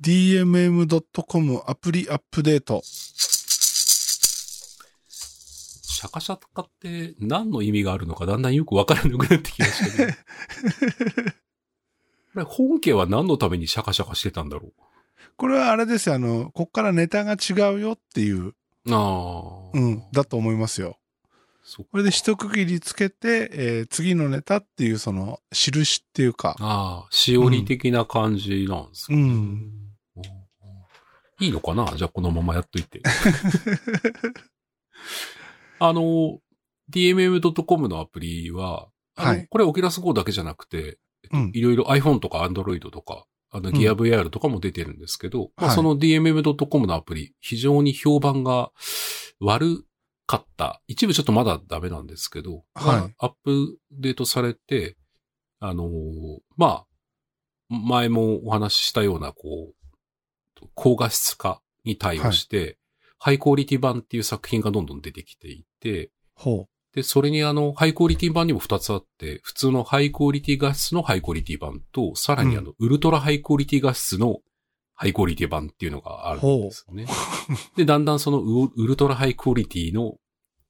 [0.00, 2.80] dmm.com アプリアップデート。
[2.82, 10.16] シャカシャカって何の意味があるのかだんだんよくわからなくなってきましたね。
[12.32, 14.72] これ本家は何のためにシャカシャカしてたんだろ
[15.36, 16.14] これはあれですよ。
[16.14, 18.54] あの、こっからネタが違うよっていう、う。
[18.90, 19.78] ああ。
[19.78, 20.98] うん、だと思いますよ。
[21.90, 29.14] これで一区切りつけて、えー次のネタっていうその印っていうか、ああ、しおり的な感じなんですか。
[29.14, 29.28] ね、うん。
[29.28, 30.22] うん。
[31.40, 31.94] いいのかな？
[31.96, 33.00] じゃあこのままやっといて。
[35.80, 36.38] あの、
[36.90, 39.46] dmm.com のアプリは、あのはい。
[39.48, 41.50] これオキラス GO だけじゃなくて、えっとうん。
[41.54, 43.72] いろいろ iPhone とか Android とか、あの、ん。
[43.72, 45.74] ギア VR とかも出てるんですけど、まあ、はい。
[45.74, 48.70] その dmm.com のアプリ、非常に評判が
[49.40, 49.86] 悪
[50.26, 50.80] かった。
[50.86, 53.00] 一部ちょっとまだダメなんですけど、はい。
[53.00, 54.96] がアップデートされて、
[55.60, 55.88] あのー
[56.56, 56.86] まあ、
[57.68, 62.78] 前もお話ししたような、こう、高画質化に対応して、
[63.18, 74.40] ハイクオリティ版っていう作品がどんどん出てきていて、ほで、それにあの、ハイクオリティ版にも2つあって、普通のハイクオリティ画質のハイクオリティ版と、さらにあの、ウルトラハイクオリティ画質の
[74.94, 77.06] ハイクオリティ版っていうのがあるんですよね。
[77.76, 80.14] で、だんだんそのウウルトラハイクオリティの、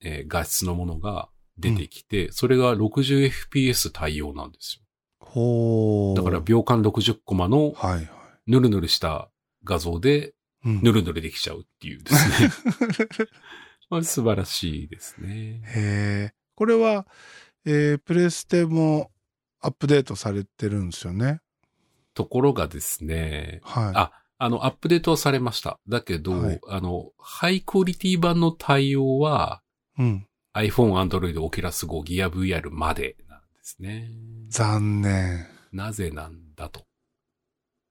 [0.03, 6.15] えー画質のものが出てきて、それが 60fps 対応なんですよ。
[6.17, 8.11] だから秒間60コマのはいはい。
[8.47, 9.31] ヌルヌルした
[9.65, 10.35] 画像で
[10.65, 12.51] うんヌルヌルできちゃうっていうですね。
[13.91, 15.63] まあ素晴らしいですね。
[15.67, 16.35] へえ。
[16.55, 17.07] これは、
[17.67, 19.11] えープレステも
[19.61, 21.41] アップデートされてるんですよね。
[22.15, 23.93] ところがですね、はい。
[23.95, 25.79] あ、あの、アップデートはされました。
[25.89, 29.63] だけど、はいあの、ハイクオリティ版の対応は、
[29.99, 30.27] うん。
[30.55, 34.09] iPhone、Android、Oculus Go、Gear VR までなんですね。
[34.49, 35.47] 残念。
[35.73, 36.85] なぜなんだと。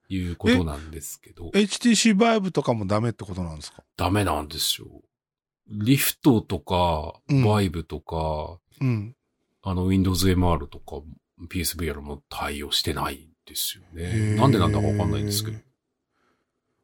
[0.10, 3.84] いうことなんですけど、HTC Vive とかもダメってことなんですか？
[3.98, 4.88] ダメなんですよ。
[5.68, 9.16] リフトとか、うん Vive とか、うん。
[9.64, 11.02] あの、Windows MR とか、
[11.50, 14.04] PSVR も対応してないんですよへね。
[14.36, 15.58] ーなんでなんだかわかんないんですけど。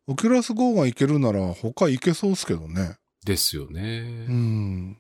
[0.08, 2.98] オキュラス GO がいけるなら他いけそうですけどね。
[3.26, 4.26] ですよね。
[4.28, 4.98] うん。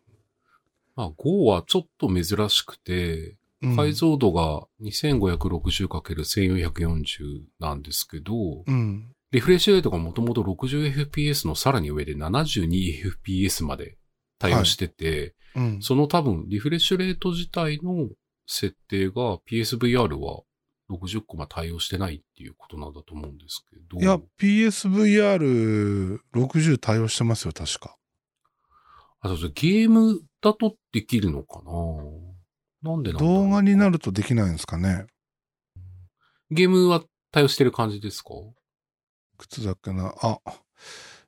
[0.95, 9.11] まあ、Go はちょっと珍しくて、うん解像度が 2560×1440 なんですけど、うん。
[9.31, 13.97] リフレッシュレートがもともと 60fps のさらに上で 72fps まで
[14.39, 15.81] 対応してて、うん。
[15.81, 18.07] その多分リフレッシュレート自体の
[18.47, 20.43] 設定が PSVR は
[20.89, 23.99] 60コマ対応してないっていうことなんだと思うんですけど。
[23.99, 27.95] いや、PSVR60 対応してますよ、確か。
[29.21, 31.61] あとゲームだとできるのか
[32.81, 32.91] な？
[32.91, 35.05] なんでなんだろう動画になるとできないんですかね。
[36.51, 38.33] ゲームは対応してる感じですか？
[38.35, 38.37] い
[39.37, 40.13] くつだっけな。
[40.21, 40.39] あ、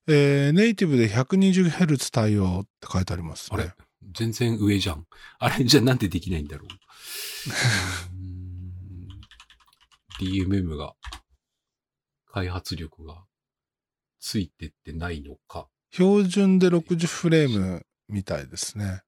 [0.07, 3.57] えーネイティブで 120Hz 対応って書いてありますね。
[3.59, 3.73] あれ？
[4.13, 5.05] 全然上じゃん。
[5.39, 6.69] あれじゃあなんでできないんだろう？
[10.21, 10.93] DMM が、
[12.27, 13.25] 開発力が
[14.19, 15.67] ついてってないのか。
[15.91, 19.01] 標準で60フレームみたいですね。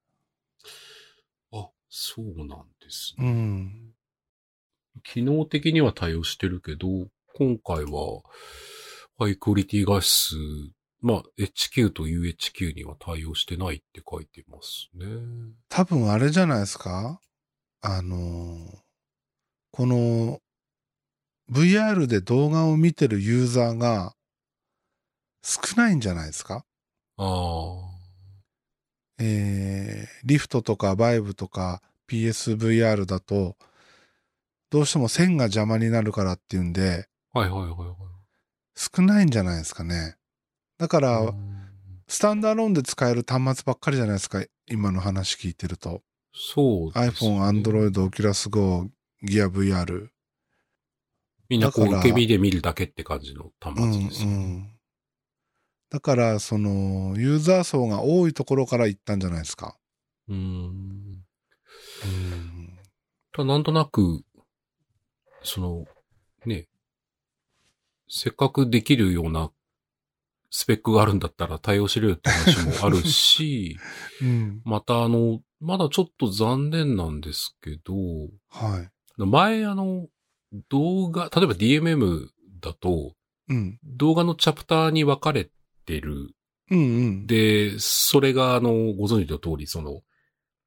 [1.53, 3.29] あ、そうなんですうね。
[3.31, 3.93] ん。
[5.03, 6.87] 機能的には対応してるけど、
[7.35, 8.21] 今回は、
[9.17, 10.35] ハイクオリティ画質、
[11.01, 15.05] まあ、HQ と UHQ には対応してないって書いてますね。
[15.69, 17.19] 多分あれじゃないですか？
[17.81, 18.83] あのー
[19.75, 20.39] この
[21.53, 24.13] VR で動画を見てるユーザーが
[25.43, 26.65] 少ないんじゃないですか？
[27.17, 27.93] ああ。
[29.19, 33.55] えーリフトとかバイブとか PSVR だと
[34.69, 37.87] どうしても線が邪魔になるからっていうんではいはいはいはい。
[38.75, 40.15] 少ないんじゃないですかね？
[40.77, 41.59] だから、うん
[42.05, 44.43] スタンダーローンで使える端末ばっかりじゃないですか？
[44.69, 46.01] 今の話聞いてると。
[46.35, 48.89] そうですね iPhone、Android、Oculus Go、
[49.23, 50.09] Gear VR。
[51.49, 54.35] みんなこう受け身で見るだけって感じの端うん末ですよね。
[54.35, 54.73] うん。
[55.89, 59.77] だから、その、ユーザー層が多いところから行ったんじゃないですか。
[60.27, 60.37] うん。
[60.37, 62.79] うん。
[63.31, 64.23] ただなんとなく、
[65.43, 65.85] その、
[66.45, 66.67] ね、
[68.07, 69.51] せっかくできるような
[70.49, 73.77] スペックがあるんだったら対応しろよって話もあるし、
[74.21, 74.61] うん。
[74.63, 77.93] またあの、まだちょっと残念なんですけど、
[78.49, 78.89] はい。
[79.17, 80.07] 前あの、
[80.69, 82.27] 動画、例えば DMM
[82.61, 83.13] だと、
[83.49, 83.77] うん。
[83.83, 85.49] 動画のチャプターに分かれ
[85.85, 86.33] てる
[86.71, 87.27] うんうん。
[87.27, 90.01] で、それが、あの、ご存知の通り、その、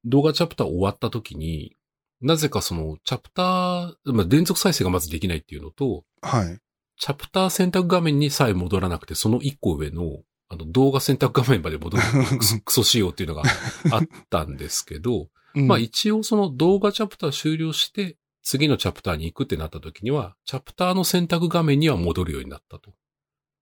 [0.05, 1.75] 動画チャプター終わった時に、
[2.21, 6.59] なぜかその、チャプター、まあ、連続再生がまずできないっていうのと、はい。
[6.99, 10.19] チャプター選択画面にさえ戻らなくて、その一個上の、
[10.49, 12.03] あの、動画選択画面まで戻る
[12.63, 13.43] クソ仕様っていうのが
[13.91, 18.15] あったんですけど、うんまあ一応その動画チャプター終了して、
[18.47, 22.93] 次のチャプターに行くってなった時には、チャプターの選択画面には戻るようになったと。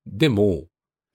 [0.06, 0.66] でも。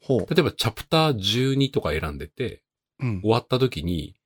[0.09, 2.65] 例えばチャプター12とか選んでて、
[2.99, 4.17] うん終わった時に、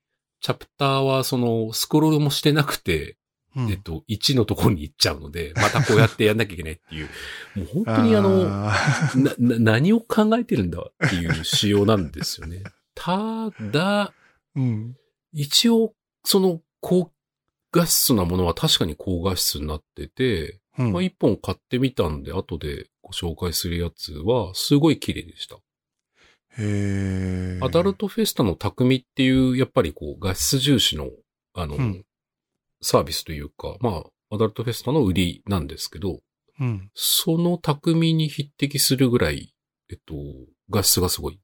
[0.41, 3.17] チャプターはそのスクロールもしてなくて、
[3.55, 7.09] うんえっと、1のところに行っちゃうので、またこうやってやんなきゃいけないっていう、
[7.55, 8.73] もう本当にあの、あ
[9.15, 12.63] な、な、何を考えてるんだっていう仕様なんですよね。
[12.95, 14.97] ただ、ーうん。
[15.33, 17.11] 一応、その高
[17.75, 25.57] 画質なものは確かに高画質になってて、うんまあ、一本買ってみたんで、後でご紹介するやつは、すごい綺麗でした。
[26.57, 31.09] へーアダルトフェスタの匠っていう、やっぱりこう、画質重視の、
[31.53, 32.05] あの、うん
[32.81, 36.19] サービスというか、まあ、アダルトフェスタの売りなんですけど、
[36.59, 36.91] うん。
[36.93, 39.55] その匠に匹敵するぐらい、
[39.89, 40.13] えっと、
[40.69, 41.39] 画質がすごい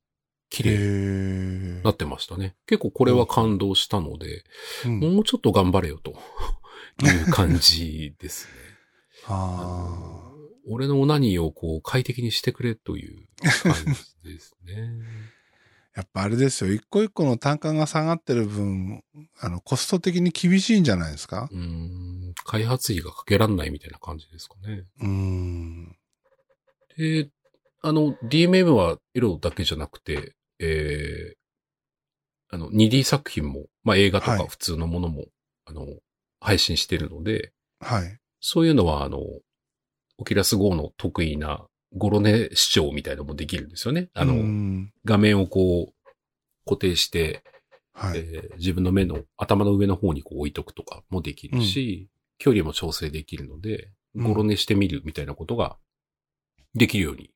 [0.51, 2.55] 綺へ麗なってましたね。
[2.67, 4.43] 結構これは感動したので、
[4.85, 6.11] うんもうちょっと頑張れよと
[7.03, 8.51] いう感じですね。
[9.27, 10.31] あ
[10.67, 13.25] 俺のオナニーをこう快適にしてくれという
[13.63, 13.73] 感
[14.23, 14.73] じですね。
[14.73, 15.01] ー
[15.97, 16.71] やっぱあれですよ。
[16.73, 19.03] 一個一個の単価が下がってる分、
[19.41, 21.49] あの、コスト的に厳しいんじゃないですか？
[21.51, 24.85] うーん、開発費がかけらんないみたいな感じですかね。
[25.01, 25.97] うーん。
[26.97, 27.29] で、
[27.81, 35.25] あの、DMM はエロだけじゃなくて、えー、あの、2D 作品も、まあ映画とはいか普通のものも、
[35.65, 35.87] あの、
[36.39, 38.19] 配信してるので、はい。
[38.39, 39.19] そういうのは、あの、
[40.17, 44.09] オキラス GO の得意なゴロネ視聴みたいなのもできるんですよね。
[44.13, 46.11] あの、うん画面をこう、
[46.65, 47.43] 固定して、
[47.93, 48.19] はい。
[48.19, 53.91] えー自分の目の頭の上の方にこう置いとくとかもできるし、距離も調整できるので、うん
[54.23, 55.77] ゴロ寝してみるみたいなことが
[56.75, 57.31] できるように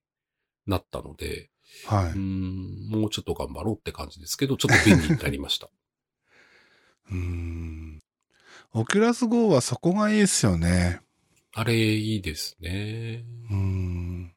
[0.68, 1.50] なったので、
[1.86, 5.68] はうーん、もうちょっと頑張ろうって感じですけど、ちょっと便利になりました。
[5.68, 5.70] い。
[7.12, 8.02] うん。
[8.74, 11.02] オキュラス GO はそこがいいですよね。
[11.54, 13.24] あれ、いいですね。
[13.50, 14.34] うん。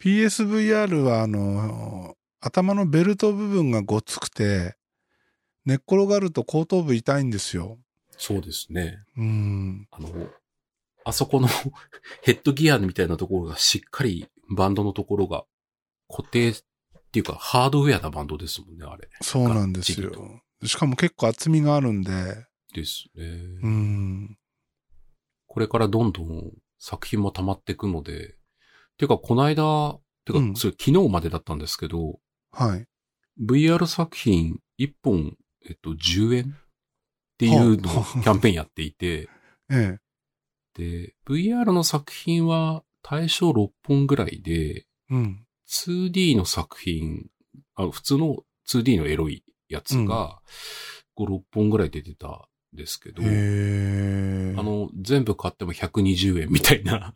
[0.00, 4.76] PSVR はあの、頭のベルト部分がごつくて、
[5.64, 7.78] 寝っ転がると後頭部痛いんですよ。
[8.18, 8.98] そうですね。
[9.16, 9.88] うん。
[9.90, 10.28] あの、
[11.04, 11.48] あそこの
[12.22, 15.44] ヘッドギアみたいなところがしっかりバンドのところが
[16.08, 16.54] 固定っ
[17.12, 19.08] ていうかハードウェアなバンドですもんね、あれ。
[19.20, 20.12] そうなんですよ。
[20.64, 22.10] しかも結構厚みがあるんで、
[22.74, 23.24] ですね。
[23.62, 24.38] うん。
[25.46, 28.36] これからどんどん作品も溜まっていくので、
[28.96, 32.18] ていうか、この間、てかう、んそれ昨日までだったんですけど、
[32.50, 32.86] はい。
[33.40, 35.36] VR 作品1本、
[35.68, 36.44] えっと、10円？
[36.44, 39.28] っていうのをはあキャンペーンやっていて、
[39.70, 39.98] ええ。
[40.74, 45.46] で、VR の作品は対象6本ぐらいで、うん。
[45.68, 47.26] 2D の作品、
[47.74, 50.40] あ普通の 2D のエロいやつが、
[51.16, 52.40] 5、6本ぐらい出てたん
[52.72, 53.22] ですけど。
[53.22, 57.14] あ、の、全部買っても120円みたいな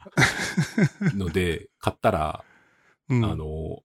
[1.14, 2.44] ので、買ったら、
[3.08, 3.82] うん、あの、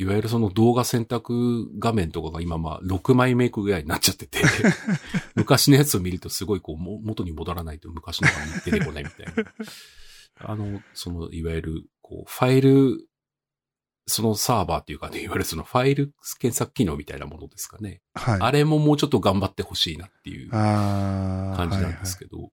[0.00, 4.38] いわゆるその動画選択画面とかが今まあ6枚メイクぐらいになっちゃってて、
[5.36, 8.34] 昔のやつを見るとすごいこうも元に戻らないと昔のが
[8.64, 9.52] 出てこないみたいな。
[10.38, 13.06] あの、そのいわゆるこうファイル、
[14.10, 18.00] そのサーバーっていうかね、いわゆるそのファイル検索機能みたいなものですかね。
[18.14, 18.38] はい。
[18.40, 22.38] あれももうちょっと頑張ってほしいなっていう感じなんですはいけど。
[22.38, 22.52] うんはい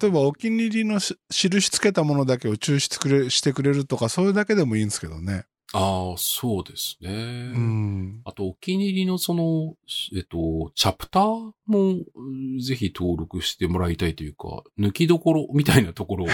[0.00, 5.44] 例えばお気に入りのし印つけたものだけを抽出くれしてくれるとか、それだけでもいいんですけどね。
[5.74, 7.10] ああ、そうですね。
[7.10, 8.20] うん。
[8.24, 9.74] あと、お気に入りのその、
[10.16, 16.28] えっと、チャプターもうんぜひ登録してもらいたいというか、抜きどころみたいなところを、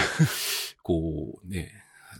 [0.83, 1.71] こうね、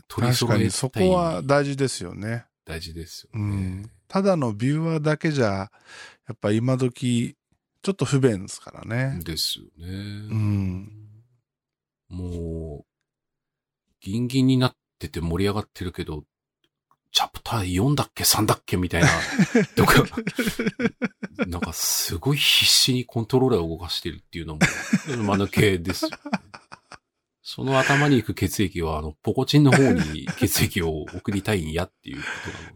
[0.08, 0.58] 取り確揃えたい。
[0.58, 2.46] かにそこは大事ですよね。
[2.64, 3.44] 大事ですようね。
[3.56, 3.90] ん。
[4.08, 5.70] ただのビューアーだけじゃ、や
[6.34, 7.36] っぱ今時、
[7.82, 9.18] ちょっと不便ですからね。
[9.24, 9.88] ですよね。
[10.32, 10.88] ん
[12.08, 12.84] もう、
[14.00, 16.24] ギンギンになってて盛り上がってるけど、
[17.10, 19.08] チャプター4だっけ ?3 だっけみたいな。
[19.76, 20.04] とか、
[21.46, 24.60] なんかすごい必死にコントローラーを動かしてるっていうのも、
[25.08, 26.16] 間抜けですよね。
[27.42, 32.26] その頭に行く血液は、あの、ポコチンの方に血液を送りたいんやっていうこ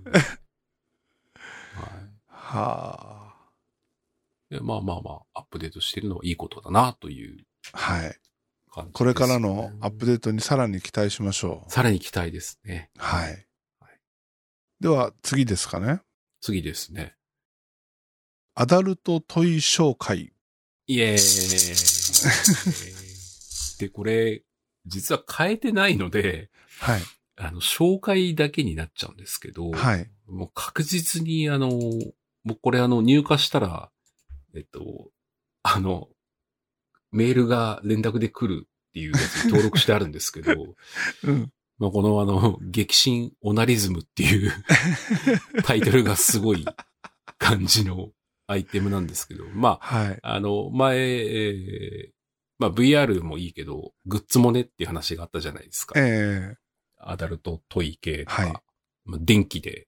[0.04, 0.18] となので。
[0.18, 3.34] はいは
[4.50, 4.60] で。
[4.60, 7.78] まあまあまあ、アップデートしてるのはいいことだな、というあ。
[7.78, 8.00] はい。
[8.00, 8.18] 感じで
[8.72, 8.90] す、ね。
[8.92, 11.70] これからのアップデートにさらに期待しましょう。
[11.70, 12.90] さらに期待ですね。
[12.96, 13.46] はい。
[14.80, 16.00] では次ですかね。
[16.40, 17.16] 次ですね。
[18.54, 20.32] アダルトトイ紹介。
[20.86, 21.16] イエー
[23.76, 23.78] イ。
[23.78, 24.42] で、これ、
[24.86, 27.02] 実は変えてないので、はい。
[27.36, 30.10] あの、紹介だけになっちゃうんですけど、はい。
[30.28, 33.90] もう確実に、あの、もうこれあの、入荷したら、
[34.54, 35.10] えっと、
[35.62, 36.08] あの、
[37.12, 40.52] メールが連絡で来るっていうやつに登録してあるんですけど、
[41.24, 41.52] うん。
[41.78, 44.52] まあ、このあの、激震オナリズムっていう
[45.64, 46.64] タイトルがすごい
[47.36, 48.12] 感じの
[48.46, 50.18] アイテムなんですけど、まあ、はい。
[50.22, 52.15] あの、前、えー
[52.58, 55.98] まあ VR もいいけど、グッズもねっていう話があったじゃないですか。
[55.98, 56.56] ええ
[56.98, 58.52] アダルトトイ系とか、はい
[59.04, 59.86] まあ、電気で、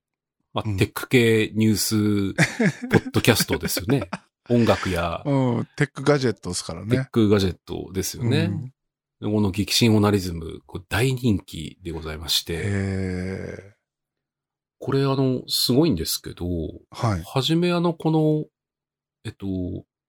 [0.53, 2.35] まあうんテック系ニュース、
[2.91, 4.09] ポッドキャストですよね。
[4.51, 5.69] 音楽やうん。
[5.77, 7.09] テックガジェットですからテッね。
[7.13, 8.45] クガジェットですよね。
[8.51, 8.73] うん
[9.21, 13.75] でこの激震オナリズム、これ大人気でございまして、え
[14.79, 16.49] これあの、すごいんですけど、え
[16.91, 17.23] はい。
[17.25, 18.45] はじめあの、この、
[19.25, 19.47] えっと、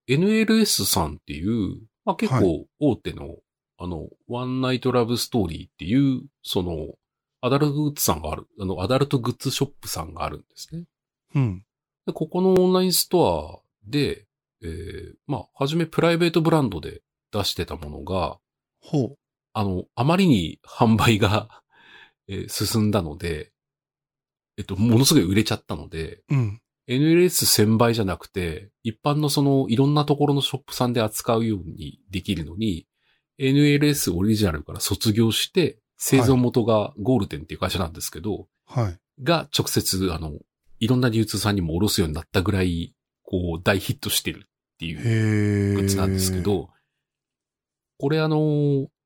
[0.07, 3.35] NLS さんっていう、まあ、結は構大手の、
[3.77, 6.87] あの、ワンナイトラブストーリーっていう、その、
[7.39, 10.85] アダルトグッズさんがある、あの、アダルトグッズショップさんがあるんですね。
[11.35, 11.63] うん。
[12.07, 14.25] でここのオンラインストアで、
[14.63, 18.39] えー、まあ、はじめプライベートブランドで出してたものが、
[18.81, 19.15] ほ
[19.53, 21.61] あの、あまりに販売が、
[22.27, 23.51] えー進んだので、
[24.57, 26.35] えっと、ものすごい売れちゃったので、う。
[26.35, 26.61] うん。
[26.89, 32.87] NLS1000 倍じゃなくて、一般のそのいろんなところのショップさんで扱うようにできるのに、
[33.39, 38.97] NLS オリジナルから卒業して、製造元がゴールデンっていう会社なんですけど、はい。
[39.21, 40.33] が直接、あの、
[40.79, 45.75] いろんな流通さんにも卸すようになったぐらい、こう、大ヒットしてるっていう。
[45.75, 46.39] グッズなんですけ。
[46.39, 46.69] ど、
[47.99, 48.98] これあの、まあ、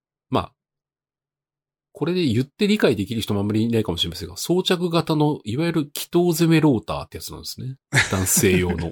[2.04, 7.78] これで言って理解できる人もあんまりいないかもしれませんが、装着型の、いわゆる気筒攻めローターってやつなんですね。
[8.12, 8.91] 男性用の。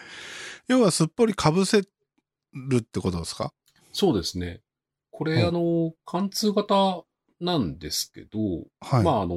[0.66, 1.82] 要はすっぽり被せ
[2.54, 3.52] るってことですか？
[3.92, 4.62] そうですね。
[5.10, 7.04] これ、うんあの、貫通型
[7.38, 8.38] なんですけど、
[8.80, 9.04] はい。
[9.04, 9.36] まあ、あの、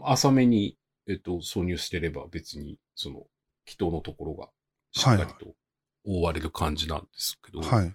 [0.00, 3.26] 浅めに、えっと、挿入してれば別に、その、
[3.66, 4.48] 気筒のところが
[4.92, 5.54] しっかりと
[6.06, 7.94] 覆われる感じなんですけど、はい。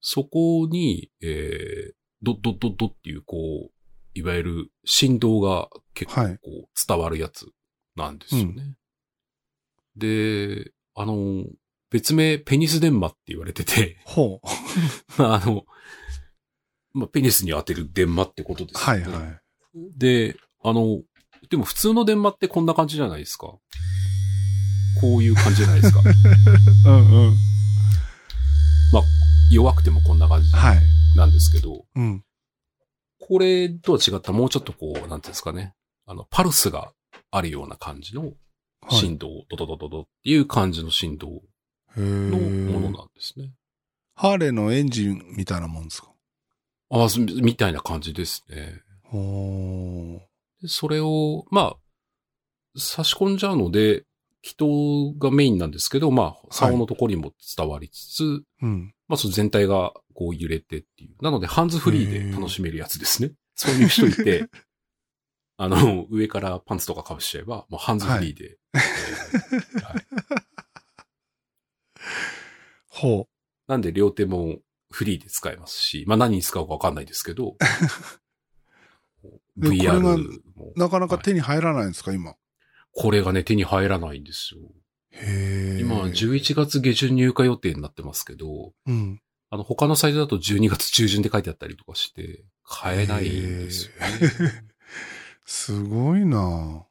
[0.00, 1.92] そこに、えー、
[2.22, 3.72] ドッドッドッドっていう、こう、
[4.14, 6.28] いわゆる振動が結構
[6.88, 7.46] 伝わるやつ
[7.96, 8.76] なんですよね。
[9.96, 11.44] で、あの、
[11.90, 15.20] 別名ペニス電マって言われてて、ほう。
[15.20, 15.64] まあ、あの、
[16.92, 19.02] まあ、ペニスに当てる電マってことですよね。
[19.02, 19.40] はいはい。
[19.96, 21.02] で、あの、
[21.48, 23.46] でも普通の電マってこんな感じじゃないですか。
[25.00, 26.00] こういう感じじゃないですか。
[26.86, 27.36] うんうん。
[29.50, 30.80] 弱くてもこんな感じはい。
[31.16, 32.24] なんですけど、うん。
[33.30, 35.72] これとは違ったもうちょっとこう、なんていうんですかね。
[36.04, 36.92] あの、パルスが
[37.30, 38.32] あるような感じの
[38.82, 38.98] はい。
[38.98, 41.42] 振動、ドドドドドっていう感じの振動
[41.96, 43.52] へのものーなんですね。
[44.14, 46.10] ハーレーのエンジンみたいなもんですか？
[46.88, 48.80] ああ、そみたいな感じですね。
[49.04, 50.22] ほ
[50.62, 54.04] でそれを、まあ、差し込んじゃうので、
[54.40, 54.64] 気筒
[55.18, 58.44] がメインなんですけど、まあ、竿のところにも伝わりつつ、う。
[58.62, 58.94] うん。
[59.08, 61.24] まあ、その全体がこう揺れてっていう。
[61.24, 63.32] なので、ハンズフリーで楽しめるやつですね。
[63.54, 64.50] そういう人いて、
[65.56, 68.58] あの、上からパンツとか被しちゃえば、もうハンズフリーで。
[68.74, 70.06] えーはい
[72.88, 73.28] ほ
[73.66, 74.58] なんで、両手も
[74.90, 77.56] フリーで使えますし、まあ何に使うかわかんないですけど、
[79.56, 80.78] VR もう。
[80.78, 82.34] なかなか手に入らないんですか、今？
[82.92, 84.60] これがね、手に入らないんですよ。
[85.12, 85.80] へえ。
[85.80, 89.22] 今、11月下旬入荷予定になってますけど、うん。
[89.50, 93.92] あの、他のサイトだと12月中旬で書いてあったりとかして、買えないんですよ
[94.46, 94.64] ね。
[95.44, 96.86] すごいな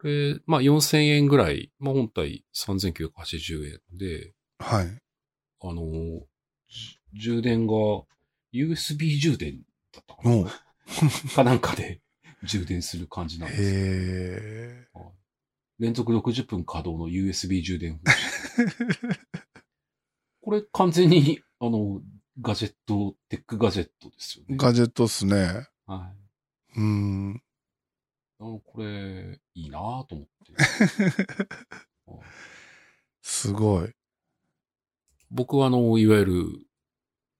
[0.00, 4.86] これ、まあ4000円ぐらい、まあ本体3980円で、はい。
[5.60, 6.26] あの、
[6.68, 7.74] じ充電が
[8.54, 9.60] USB 充電
[9.92, 10.50] だったかな
[11.36, 12.00] かなんかで
[12.42, 14.86] 充電する感じなんですよへえ。
[15.78, 18.00] 連続60分稼働の USB 充電。
[20.40, 22.00] これ完全に、あの、
[22.40, 24.56] ガジェット、テックガジェットですよね。
[24.56, 25.68] ガジェットっすね。
[25.86, 26.12] は
[26.74, 26.80] い。
[26.80, 27.42] うん。
[28.40, 30.54] あの、これ、いいなぁと思って。
[33.22, 33.92] すごい。
[35.30, 36.32] 僕はあの、いわゆる、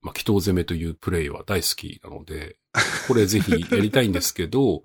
[0.02, 2.58] まあ、祈祷攻めというプレイは大好きなので、
[3.08, 4.82] これぜひやりたいんですけど、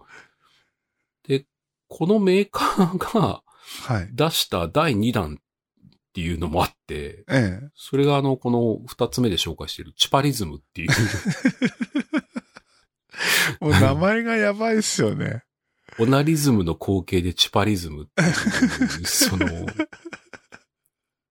[1.28, 1.46] で、
[1.88, 3.44] このメーカーが
[3.86, 4.10] はい。
[4.14, 5.44] 出した第2弾っ
[6.18, 7.70] ていうのもあって、ええ。
[7.76, 10.90] それがあの、この二つ目で紹介しているチュパリズムっていう、
[13.62, 15.44] もう名前がやばいっすよね。
[16.00, 18.30] オナリズムの後継でチュパリズムってい
[19.04, 19.46] う、その、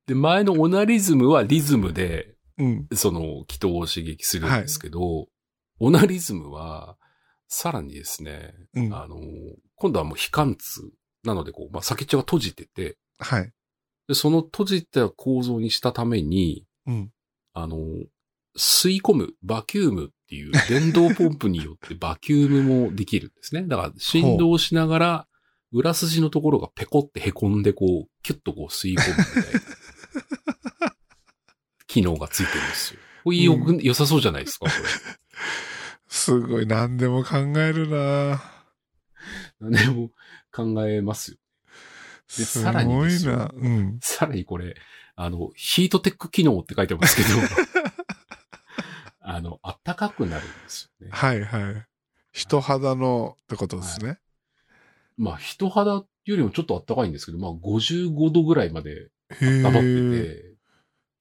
[0.06, 2.86] で、前のオナリズムはリズムで、うん。
[2.94, 5.26] その、気筒を刺激するんですけど、
[5.80, 6.96] オナリズムは、
[7.48, 8.94] さらにですね、うん。
[8.94, 9.16] あの、
[9.74, 10.92] 今度はもう非貫通。
[11.24, 13.52] なので、こう、まあ、先っちょが閉じてて、はい。
[14.08, 17.10] で、その閉じた構造にしたために、うん。
[17.52, 17.78] あの、
[18.56, 23.62] 吸い込む、バキュームっていう電動ポンプによってバキュームもできるんですね。
[23.62, 25.26] だから振動しながら、
[25.72, 30.96] 裏筋のところがペコって凹んでこう、キュッとこう吸い込むみたいな
[31.86, 33.00] 機能がついてるんですよ。
[33.24, 34.70] これよく、う良さそうじゃないですか、こ
[36.08, 36.66] すごい。
[36.66, 38.38] 何でも考えるなれ。
[39.60, 40.10] 何でも
[40.52, 41.38] 考えますよ。
[42.28, 43.28] すさらにごいです。
[43.28, 43.98] うん。
[44.00, 44.76] さらにこれ、
[45.14, 47.28] あの、ヒートテック機能って書いてますけど、
[49.20, 51.12] あの、あったかくなるんですよね。
[51.12, 51.86] はいはい。
[52.32, 54.18] 人肌のってことですね。
[55.16, 59.08] まあ、人肌よりもちょっとあったかいんですけど、まあ、55度ぐらいまで
[59.40, 60.52] へ温まってえ。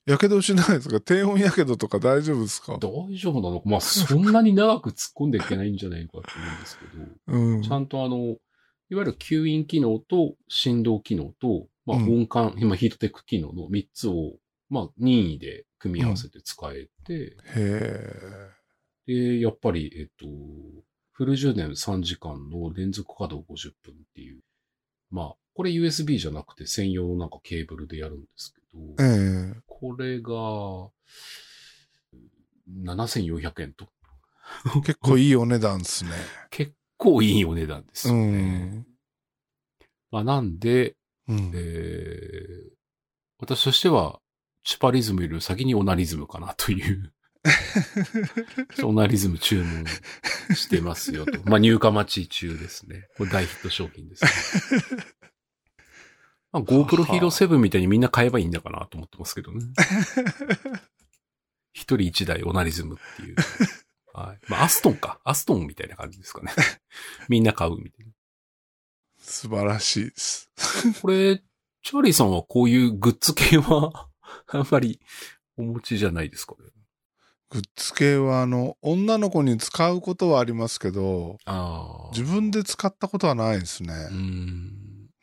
[0.07, 0.99] て、やけどしないですか？
[1.01, 2.73] 低温やけどとか大丈夫ですか？
[2.73, 3.69] 大丈夫なのか？
[3.69, 6.85] まあ、そんなに長く突っ込んでいけないんじゃないかと思うんですけ
[7.33, 7.63] ど、うん。
[7.63, 8.35] ちゃんとあの、
[8.89, 14.33] いわゆる吸引機能と振動機能と、まあ、うん温感、今ヒートテック機能の3つを、
[14.69, 18.19] まあ、任意で組み合わせて使えて、へ
[19.07, 20.25] で、やっぱり、えっと、
[21.11, 24.41] フル充電3時間の連続稼働50分っていう、
[25.11, 29.53] まあ、これ USB じゃなくて専用のなんかケーブルでやるんですけど、え。
[29.53, 29.61] ええ。
[29.67, 30.31] これが、
[32.83, 33.87] 7400円と。
[34.83, 36.11] 結構いいお値段ですね。
[36.51, 38.41] 結構いいお値段ですうよね。
[38.41, 38.87] ん。
[40.11, 40.95] まあ、なんで、
[41.27, 41.51] うん。
[41.53, 42.75] えー
[43.37, 44.19] 私としては、
[44.63, 47.13] チュパリズムより先にオナリズムかなという
[48.73, 49.85] ソナリズム注文
[50.55, 51.39] してますよと。
[51.43, 53.07] まあ、入荷待ち中ですね。
[53.17, 55.03] これ大ヒット商品です、ね。
[56.51, 59.61] まあ、GoPro Hero 7みたいにみんな買えばいいんだかなと思ってますけどね。
[61.73, 63.35] 一人一台オナリズムっていう。
[64.15, 64.39] はい。
[64.47, 65.19] まあ、アストンか。
[65.25, 66.51] アストンみたいな感じですかね。
[67.27, 68.13] みんな買うみたいな。
[69.17, 70.49] 素晴らしいです。
[71.01, 71.43] これ、
[71.83, 74.09] チャーリーさんはこういうグッズ系は、
[74.47, 75.01] あんまり
[75.57, 76.69] お持ちじゃないですかね。
[77.49, 81.37] グッズ系は、あの、女の子に使うことはありますけど。
[82.13, 83.93] 自分で使ったことはないですね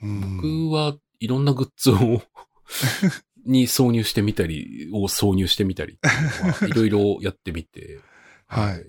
[0.03, 2.22] 僕はいろんなグッズを
[3.47, 5.99] に挿入してみたり、を挿入してみたり
[6.68, 8.01] いろいろやってみて。
[8.53, 8.84] はい。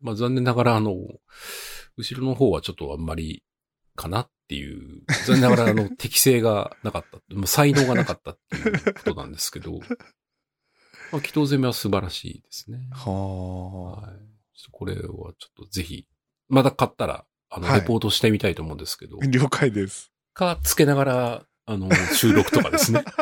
[0.00, 0.94] まあ残念ながら、あの、
[1.96, 3.42] 後ろの方はちょっとあんまり
[3.96, 7.34] かなっていう、残念ながら、あの、 適性がなかった。
[7.34, 12.78] もう才能がなかったっていうことなんですけど、まあ、祈祷攻めは素晴らしいですね。
[12.92, 13.10] は
[14.00, 14.16] はい。
[14.70, 16.06] これはちょっとぜひ、
[16.48, 19.26] まだ買ったら、あの、はいレポートしてみたいと思うんですけど、あ。
[19.26, 20.12] 了解です。
[20.34, 23.04] か、つけながら、あの、収録とかですね。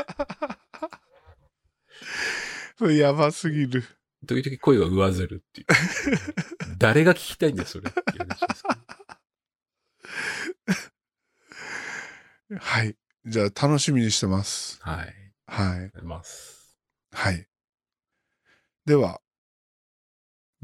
[2.78, 3.84] それやばすぎる。
[4.26, 5.66] 時々声が上ずるっていう。
[6.78, 8.62] 誰が聞きたいんだよ、それっていう話です
[12.48, 12.96] けどはい。
[13.26, 14.78] じゃあ、楽しみにしてます。
[14.82, 15.14] はい。
[15.46, 15.92] はい。
[15.94, 16.76] あります。
[17.12, 17.46] はい。
[18.86, 19.20] では、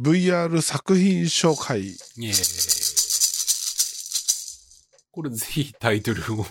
[0.01, 1.83] VR 作品紹介。
[1.83, 2.35] イエーイ。
[5.13, 6.45] これぜひタイトルを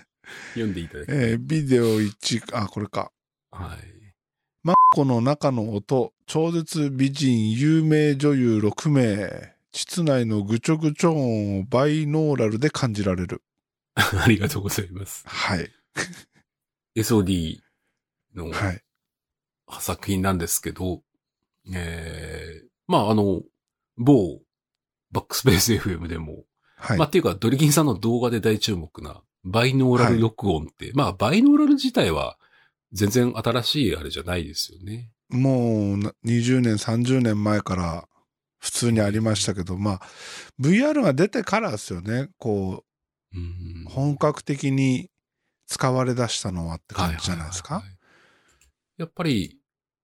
[0.54, 1.16] 読んでいただきたい。
[1.16, 3.12] えービデオ1、あ、これか。
[3.50, 4.14] はい。
[4.62, 9.54] マッコの中の音、超絶美人、有名女優6名。
[9.72, 13.42] 膣内のぐちょぐちょ音をバイノーラルで感じられる。
[13.94, 15.22] ありがとうございます。
[15.26, 15.70] はい。
[16.96, 17.60] SOD
[18.34, 18.82] のはい。
[19.80, 21.02] 作品なんですけど、
[21.72, 23.42] えー、まああの、
[23.96, 24.40] 某
[25.12, 26.44] バックスペース FM でも、
[26.76, 26.98] はい。
[26.98, 32.36] まあっていうかドリキンさんの動画で大注目なバイノーラル録音って、まあバイノーラル自体は
[32.92, 35.12] 全然新しいあれじゃないですよね。
[35.28, 38.08] もうな20年、30年前から
[38.58, 40.00] 普通にありましたけど、まあ、
[40.60, 42.30] VR が出てからですよね。
[42.38, 42.84] こ
[43.34, 45.10] う本格的に
[45.66, 47.86] 使われ出したのはって感じじゃないですかはは。
[47.86, 47.96] はい
[48.98, 49.58] やっぱり、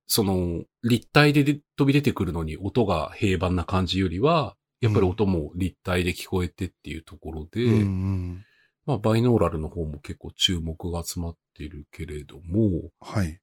[0.06, 8.44] その、立体で飛び出てくるのに音が平板な感じよりは、やっぱり音も立体で聞こえてっていうところで、うんうん。
[8.84, 13.40] まあ、バイノーラルの方も結構注目が集まっているけれども、はい。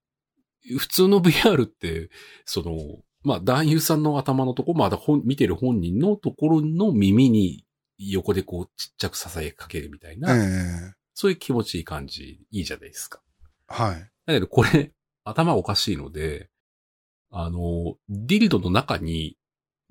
[0.77, 2.09] 普通の VR って、
[2.45, 2.75] その、
[3.23, 7.65] まあ、男優さんの頭のとこ、まだ本、見てる本人のところの耳に
[7.97, 13.21] 横でこうちっちゃく支えかけるみたいえな、えそういう気持ちいい感じ、いいじゃないですか。
[13.67, 13.99] はい。
[14.25, 14.93] だけどこれ、
[15.23, 16.49] 頭おかしいので、
[17.31, 19.37] あの、ディルドの中に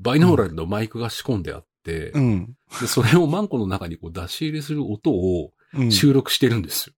[0.00, 2.54] バイノーラルのマイクが仕込んであって、うん。
[2.80, 5.92] でそれをマンコの中にこう出し入れする音をうん。
[5.92, 6.94] 収録してるんですよ。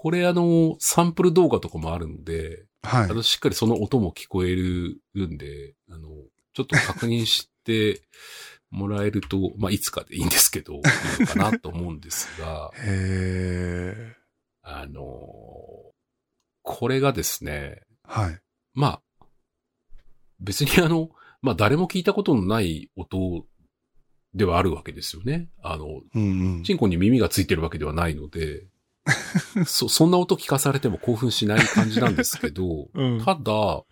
[0.00, 3.06] これあの、サンプル動画とかもあるので、はいあ。
[3.08, 6.08] の、しっかりその音も聞こえるんで、あの、
[6.54, 8.00] ちょっと確認して
[8.72, 10.80] もらえると、まあ、いつかでいいんですけど、いい
[11.20, 14.16] のかなと思うんですが、 へえ。
[14.62, 15.02] あの、
[16.62, 18.40] これがですね、はい。
[18.72, 19.26] まあ、
[20.40, 21.10] 別にあの、
[21.42, 23.44] まあ誰も聞いたことのない音
[24.32, 25.50] ではあるわけですよね。
[25.62, 26.64] あの、うんうん。
[26.64, 28.66] チンコに耳がついてるわけではないので、
[29.66, 33.24] そ、そんな音聞かされても興奮しない感じなんですけど、 うん。
[33.24, 33.84] ただ、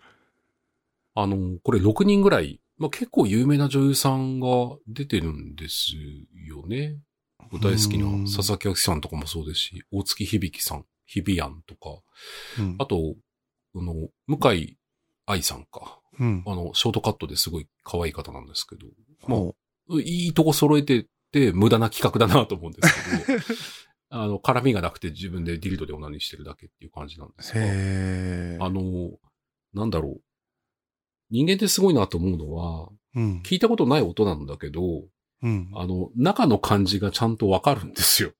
[1.15, 4.47] あの、これ6人ぐらい、まあ結構有名な女優さんが
[4.87, 5.93] 出てるんです
[6.47, 6.97] よね。
[7.53, 8.25] 大好きなうん。
[8.25, 12.01] 佐々木明さんとかもそうですし、大月響さん、日比谷とか、
[12.59, 12.75] うん。
[12.77, 13.15] あと、
[13.75, 14.77] あの、向井
[15.25, 15.99] 愛さんか。
[16.19, 16.43] うん。
[16.45, 18.87] あの、ショートカットですごい可愛い方なんですけど、
[19.27, 19.55] も
[20.01, 23.39] いいとこ揃えてて無駄な企画だなと思うんですけど、
[24.09, 28.57] あの、絡みがなくて自分でディルドでオナニーしてるだけっていう感じなんですう。
[28.59, 28.65] が。
[28.65, 29.11] あの、
[29.73, 30.21] なんだろう。
[31.29, 33.41] 人間ってすごいなと思うのは、うん。
[33.45, 35.03] 聞いたことない音なんだけど、
[35.41, 35.69] うん。
[35.73, 38.31] あの、中の感じがちゃんとわかるんですよ。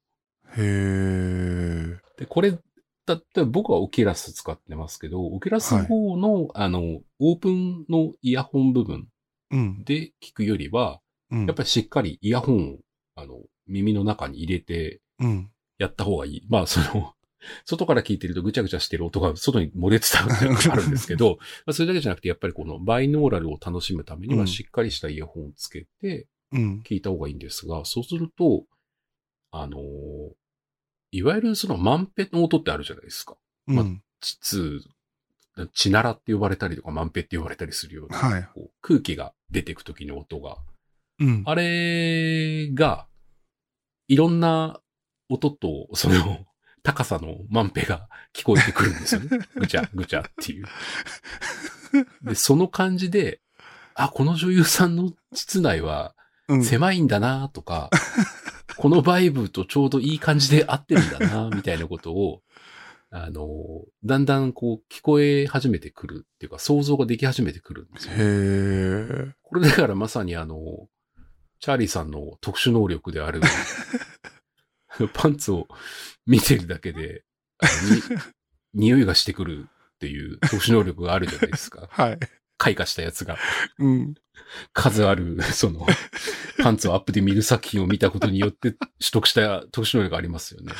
[0.57, 1.97] へえ。
[2.17, 2.57] で、これ、
[3.05, 9.07] だって僕は Oculus 使ってますけど、 Oculus GO の、あの、オープンのイヤホン部分
[9.51, 9.83] うん。
[9.83, 10.99] で聞くよりは、
[11.31, 11.45] うん。
[11.45, 12.77] やっぱりしっかりイヤホンを、
[13.15, 15.51] あの、耳の中に入れてうん。
[15.79, 16.43] やった方がいい。
[16.47, 17.15] まあ、その、
[17.65, 26.81] 外から聞いてるとぐちゃぐちゃしてる音が外に漏れてたっていうのがあるんですけど、 まあそれだけじゃなくて、やっぱりこのバイノーラルを楽しむためにうんはしっかりしたイヤホンをつけてうん。
[26.85, 28.65] 聞いた方がいいんですが、そうすると、
[29.51, 30.33] あのー
[31.11, 33.35] いわゆるその満ペの音ってあるじゃないですか。
[33.65, 34.03] まうん。
[34.21, 34.81] 膣
[35.73, 38.43] 血ならって呼ばれたりとか、万平って呼ばれたりするような、はい。
[38.53, 40.57] こう空気が出てく時の音が、
[41.19, 41.43] うん。
[41.45, 43.07] あれが、
[44.07, 44.81] いろんな
[45.29, 46.45] 音と、その、
[46.83, 49.29] 高さの万平が聞こえてくるんですよね。
[49.55, 50.65] ぐちゃ、ぐちゃっていう。
[52.23, 53.41] で、その感じで、
[53.95, 56.15] あ、この女優さんの室内は
[56.49, 56.63] うん。
[56.63, 57.89] 狭いんだなとか、
[58.75, 62.41] このバイブとちょうどいい感じで合ってるんだな みたいなことを、
[63.11, 63.45] あの、
[64.03, 68.13] だんだんこう聞こえ始めてくるっていうか想像ができ始めてくるんですよ。
[68.13, 69.35] へえ。
[69.43, 70.87] これだからまさにあの、
[71.59, 73.41] チャーリーさんの特殊能力である、
[75.13, 75.67] パンツを
[76.25, 77.23] 見てるだけで、
[78.73, 81.87] 匂いがしてくるっていう特殊能力があるじゃないですか。
[81.91, 82.19] はい。
[82.57, 83.37] 開花したやつが。
[83.77, 84.15] うん。
[84.73, 85.85] 数ある、その、
[86.61, 88.79] パンツをアップで見る作品を見たことによって取
[89.13, 90.73] 得した特殊能力がありますよね。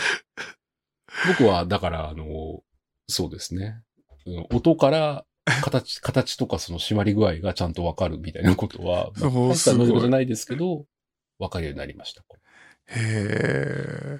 [1.28, 2.64] 僕は、だから、あの、
[3.08, 3.82] そうですね。
[4.26, 5.26] うん音から、
[5.62, 10.86] 形、形とかその締まり具合がちゃんとわかるみたいなことは、まあ大した能力じゃないですけど、
[11.40, 12.24] わかるようになりました。
[12.90, 14.20] へ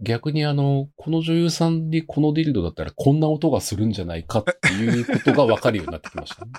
[0.00, 6.50] 逆にあの、この女優さんにこのディルドだったらこんな音がするんじゃないかっていうことがわかるようになってきましたね。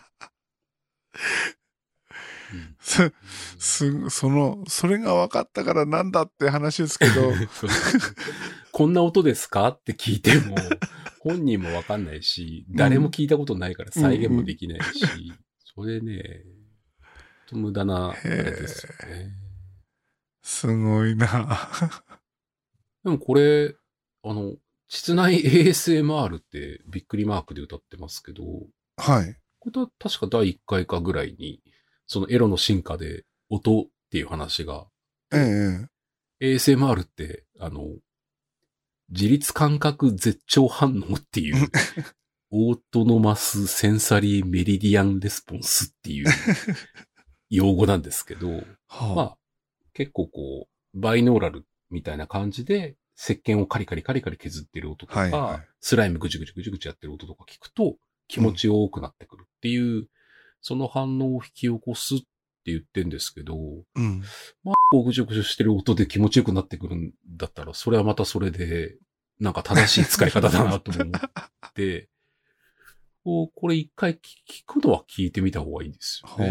[2.54, 3.14] うんす、
[3.58, 7.34] す、その、それが分かったからなんだって話ですけど、
[8.72, 10.56] こんな音ですかって聞いても、
[11.20, 15.34] 本人もわかんないし、誰も聞いたことないから再現もできないし、
[15.76, 16.44] それね、
[17.48, 19.43] と無駄な、あれですよね。
[20.44, 21.70] すごいな。
[23.04, 23.76] でもこれ、
[24.24, 24.56] あの、
[24.88, 28.44] 室内 ASMR ってびっくりマークで歌ってますけど、
[28.98, 29.36] はい。
[29.60, 31.62] これは確か第1回かぐらいに、
[32.06, 34.86] そのエロの進化で音っていう話が、
[35.34, 35.88] え
[36.40, 36.56] え。
[36.56, 37.88] ASMR って、あの、
[39.10, 41.70] 自律感覚絶頂反応っていう、
[42.52, 46.28] autonomous sensory meridian response っていう
[47.50, 49.38] 用語なんですけど、はまあ、
[49.94, 57.98] 結構こう、バイノーラルみたいな感じで、石鹸をカリカリカリカリ削ってる音とか、はいはいスライムぐちゅぐちゅぐちゅぐちゅやってる音とか聞くと、
[58.30, 60.08] 気持ちよくなってくるっていう、
[60.62, 62.26] その反応を引き起こすって
[62.68, 64.24] 言ってんですけど、うん。
[64.64, 68.96] まあ、こうぐちゅぐちゅしてる音で気持ちよくなってくるんだったら、それはまたそれで、
[69.42, 72.08] なんか正しい使い方だなと思って、
[73.26, 76.50] これ一回聞聞くのは聞いてみた方がいいですよね。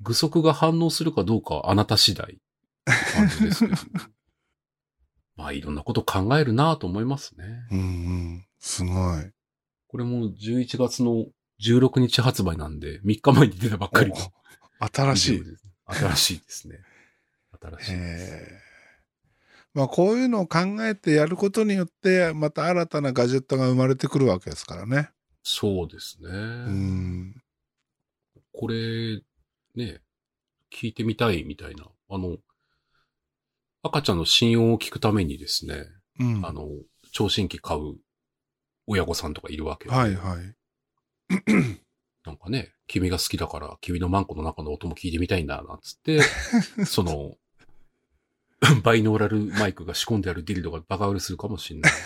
[0.00, 3.76] 具足が反応するかどうかはあなた次第って感じですけど。
[5.36, 7.44] まあいろんなこと考えるなと思いますね。
[7.70, 7.74] あ。
[7.74, 8.46] うんうん。
[8.58, 9.30] すごい。
[9.88, 11.26] これも11月の
[11.60, 14.12] 16日発売なんで、3日前に出たばっかり
[14.78, 15.42] 新しい。
[15.86, 16.78] 新しいですね。
[17.60, 18.70] 新しいです。
[19.74, 25.10] まあこういうのを考えてやることによって、また新たなガジェットが生まれてくるわけですからね。
[25.42, 26.28] そうですね。
[26.28, 27.42] うん。
[28.52, 29.22] これ、
[29.74, 30.00] ね、
[30.72, 31.84] 聞いてみたいみたいな。
[32.08, 32.36] あの、
[33.82, 35.86] 赤ちゃんの心音を聞くためにですね、
[36.18, 36.44] うん。
[36.44, 36.68] あの、
[37.12, 37.96] 聴診器買う
[38.86, 39.94] 親御さんとかいるわけで。
[39.94, 40.54] はいはい。
[42.24, 46.20] なんかね、君が好きだから、君のマンコの中の音も聞いてみたいんだ、なんつって、
[46.84, 47.36] その、
[48.82, 51.92] バイノーラルマイクが仕込んであるディルドがバカ売れするかもしれない。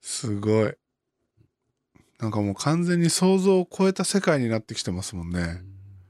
[0.00, 0.74] すごい。
[2.24, 5.60] なんかもう完全に想像を超えた世界になってきてますもんね。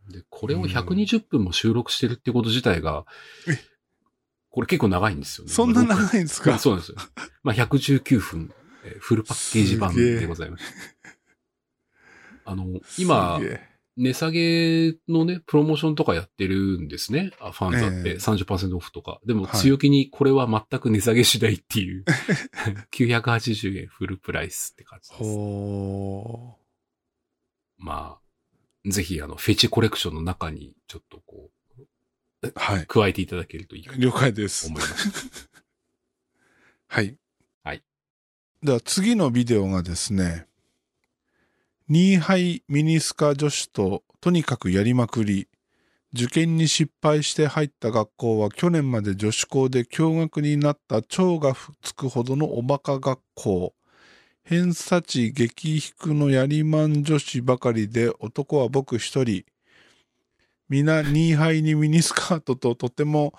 [0.09, 3.05] で、これを120分も収録してるってこと自体が
[3.49, 3.59] え、
[4.49, 5.53] これ結構長いんですよね。
[5.53, 6.57] そんな長いんですか？
[6.61, 6.99] そうなんですよ。
[7.43, 8.53] まあ、119分、
[8.85, 10.65] えーフルパッケージ版でございます。
[12.45, 12.67] あの、
[12.99, 13.41] 今
[13.97, 17.31] 値下げのね、プロモーションとかやってるんですね。
[17.41, 19.21] あファンザってええ30%オフとか。
[19.25, 22.05] でもはい強気にこれは全く値下げしないっていう。
[22.93, 25.23] 980円フルプライスって感じです。
[25.23, 26.59] ほ
[27.79, 28.19] ま
[28.85, 32.53] あ、ぜひあの、フェチコレクションの中にちょっとこー。
[32.55, 32.87] はい。
[32.87, 34.81] 加えていただけるといいかと了解です思い。
[34.81, 35.55] ました。
[36.89, 37.17] はい。
[37.63, 37.83] はい。
[38.63, 40.47] では次のビデオがですね、
[41.89, 45.49] ニーハイミニスカ女子ととにかくやりまくり、
[46.15, 53.75] 受験に失敗して入った学校は去年まで女子校で共学になった蝶がつくほどのおバカ学校。
[54.45, 59.45] 偏差値激低のやりまん女子ばかりで男は僕一人。
[60.71, 63.35] 皆ニーハイにミニスカートととても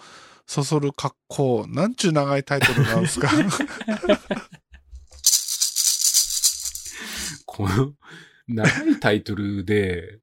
[0.46, 1.66] そそる格好。
[1.68, 3.30] なんちゅう長いタイトルなんですか？
[7.48, 7.94] この、
[8.48, 10.20] 長いタイトルで、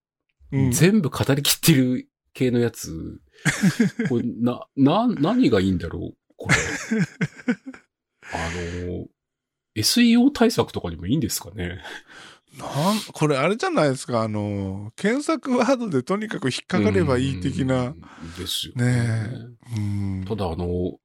[0.52, 3.20] うん全部語りきってる系のやつ、
[4.10, 6.16] これな、な、何がいいんだろう？
[6.36, 6.54] これ。
[8.34, 8.50] あ
[8.86, 9.06] の、
[9.74, 11.80] SEO 対策とかにもいいんですかね？
[12.58, 17.84] なん、これあれじゃないですか、あの、検索ワードでとにかく引っかかればいい的な。
[17.84, 18.00] うん。
[18.38, 19.30] ですよね
[19.74, 20.24] うん。
[20.28, 20.98] ただ、あの、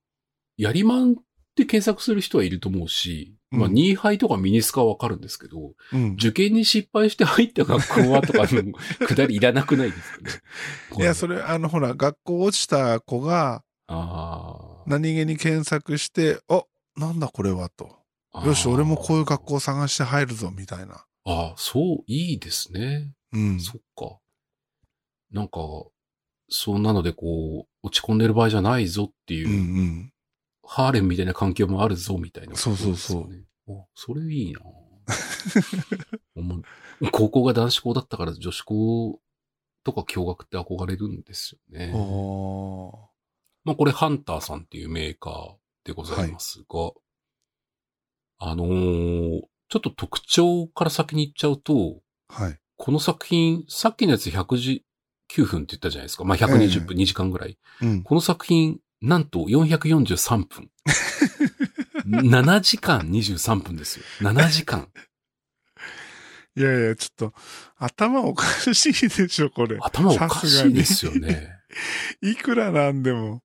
[0.57, 1.15] やりまんっ
[1.55, 6.13] て検索する人はいると思うし、まあ、うんニーハイとかミニスカはわかるんですけど、うん。
[6.13, 8.73] 受験に失敗して入った学校はとかの
[9.07, 10.31] くだりいらなくないですかね。
[10.97, 13.63] いや、それ、あの、ほら、学校落ちた子が
[14.85, 16.63] 何気に検索して、あ、
[16.97, 17.97] なんだこれはと。
[18.45, 21.05] よし、俺もこういう学校を探して入るぞ、みたいな。
[21.25, 23.11] ああ、そう、いいですね。
[23.33, 23.59] うん。
[23.59, 24.17] そっか。
[25.31, 25.59] なんか、
[26.49, 30.13] そんなのでこう、落ち込んでる場合じゃないぞっていう、うんうん。
[30.67, 34.61] ハーレムみたいな環境もあるぞみたいな、そうそうそうそれいいな
[37.11, 39.19] 高校が男子校だったから女子校
[39.83, 41.91] とか共学って憧れるんですよね。
[43.63, 45.55] まあこれハンターさんっていうメーカー
[45.85, 46.91] でございますが、
[48.39, 51.99] あのーちょっと特徴から先に言っちゃうと、
[52.29, 52.57] はい。
[52.77, 54.81] この作品、さっきのやつ119
[55.45, 56.23] 分って言ったじゃないですか。
[56.23, 57.57] まあ、120分、2時間ぐらい。
[57.81, 58.03] うん。
[58.03, 60.69] この作品、なんと443分。
[62.07, 64.05] 7時間23分ですよ。
[64.21, 64.87] 7時間。
[66.55, 67.33] いやいや、ちょっと、
[67.77, 69.77] 頭おかしいでしょ、これ。
[69.79, 71.51] 頭おかしいですよね。
[72.21, 73.43] いくらなんでも。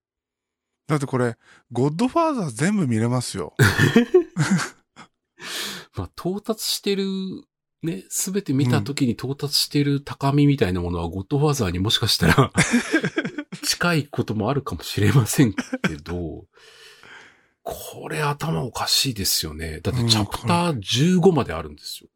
[0.87, 1.37] だってこれ、
[1.71, 3.55] ゴッドファーザー全部見れますよ。
[5.95, 7.05] まあ、到達してる、
[7.83, 12.53] ね、すべて見た時に到達してる高みみたいなものは、ゴッドファーザーにもしかしたら、
[13.63, 15.59] 近いこともあるかもしれませんけ
[16.03, 16.45] ど、
[17.63, 19.81] これ頭おかしいですよね。
[19.81, 20.79] だってチャプター
[21.21, 22.09] 15まであるんですよ。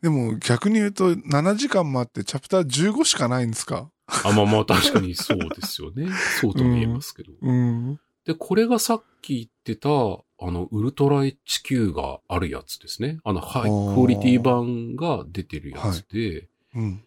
[0.00, 3.90] でも逆に言うと、7時間もあってチャプター15しかないんですか？
[4.06, 6.08] あ、まあまあ確かにそうですよね。
[6.40, 7.32] そうとも言えますけど。
[7.40, 8.00] うん。
[8.26, 13.18] で、これがさっき言ってた、あの、ウルトラ HQ があるやつですね。
[13.24, 17.04] あの、ハイクオリティ版が出てるやつで、うん。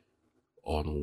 [0.65, 0.93] あの、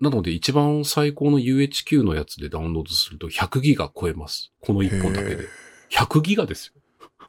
[0.00, 4.52] なので一番最高の UHQ のやつでダウンロードすると100ギガ超えます。
[4.60, 5.48] この1本だけでへー。
[5.90, 6.80] 100ギガですよ。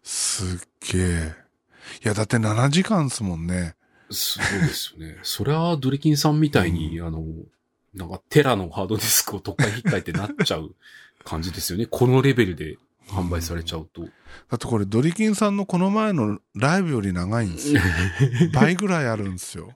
[0.03, 1.33] すっげえ。
[2.03, 3.75] いや、だって7時間っすもんね。
[4.09, 5.17] すごいですよね。
[5.23, 7.23] そりゃ、ドリキンさんみたいに、あの、
[7.93, 10.75] なんかテラのハードディスクを特会引っかえてなっちゃう
[11.25, 11.87] 感じですよね。
[11.87, 12.77] このレベルで
[13.09, 14.03] 販売されちゃうと。
[14.03, 14.07] だ
[14.55, 17.81] ってこれ、ドリキンさんのこの前のライブより長いんですよ。
[18.53, 19.75] 倍ぐらいあるんですよ。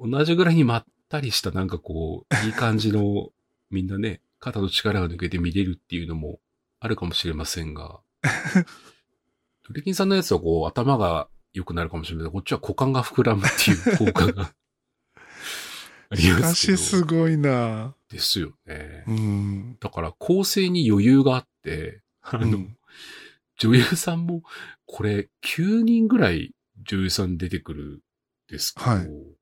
[0.00, 3.30] 同じぐらいにまったりしたなんかこう、いい感じの、
[3.70, 6.40] みんなね、肩の力が抜けて見れるっていうのも
[6.80, 8.00] あるかもしれませんが、
[9.68, 14.54] ドリキンさんのやつはこう、頭が良くなるかもしれないけど、こっちは股間が膨らむっていう効果が
[16.10, 16.78] ありしかますけど。
[16.78, 19.04] しすごいなですよね。
[19.06, 19.76] うん。
[19.80, 22.78] だから構成に余裕があって、あの、うん
[23.58, 24.42] 女優さんも、
[24.86, 28.00] これ9人ぐらい女優さん出てくるん
[28.48, 29.37] ですけど、はい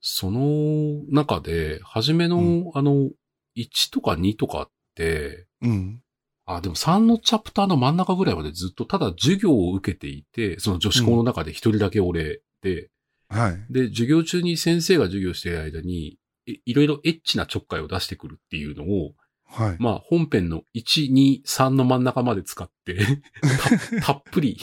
[0.00, 3.10] その中で、初めの、うあの、
[3.56, 6.02] 1とか2とかって、うん。
[6.46, 12.90] あ、でも3のチャプターの真ん中ぐらいまでずっとただ授業を受けていて、その女子校の中で一人だけ俺で、
[13.28, 13.72] はい。
[13.72, 19.12] で、授業中に先生が授業している間に、いいろいろエッチなちょっかいを出してくるっていうのを、
[19.44, 19.76] はい。
[19.78, 22.98] まあ本編の1、2、3の真ん中まで使って、
[24.00, 24.58] たたっぷり、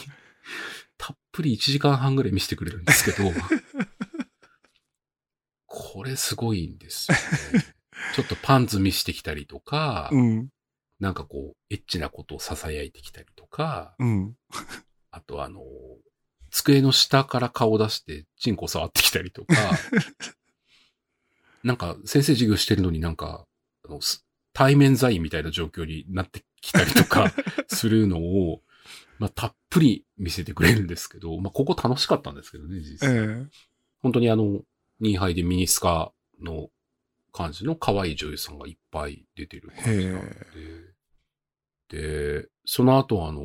[0.98, 3.32] たっぷり1時間半ぐらい見せてくれるんですけど、
[5.76, 7.18] これすごいんですよ
[7.60, 7.66] ね。
[8.16, 10.50] ちょっとパンツ見してきたりとか、うん。
[11.02, 14.38] なんかこう、エッチなことを囁いてきたりとか、うん。
[15.12, 15.62] あとあの、
[16.50, 19.54] 机の下から顔出して、チンコ触ってきたりとか、
[21.64, 23.46] なんか先生授業してるのになんか、
[23.84, 27.34] あのす対面在みたいな状況になってきたりとか
[27.68, 28.64] するのを、
[29.20, 33.18] まあ、たっぷり見せてくれるんですけど、まあ、ここ楽しかったんですけどね、実え際。
[33.18, 33.46] え
[34.02, 34.62] 本当にあの、
[35.00, 36.70] ニーハイでミニスカの
[37.32, 40.22] 感じの可愛い女優さんがいっぱい出てる感じなん
[41.90, 42.42] で。
[42.42, 43.42] で、その後あの、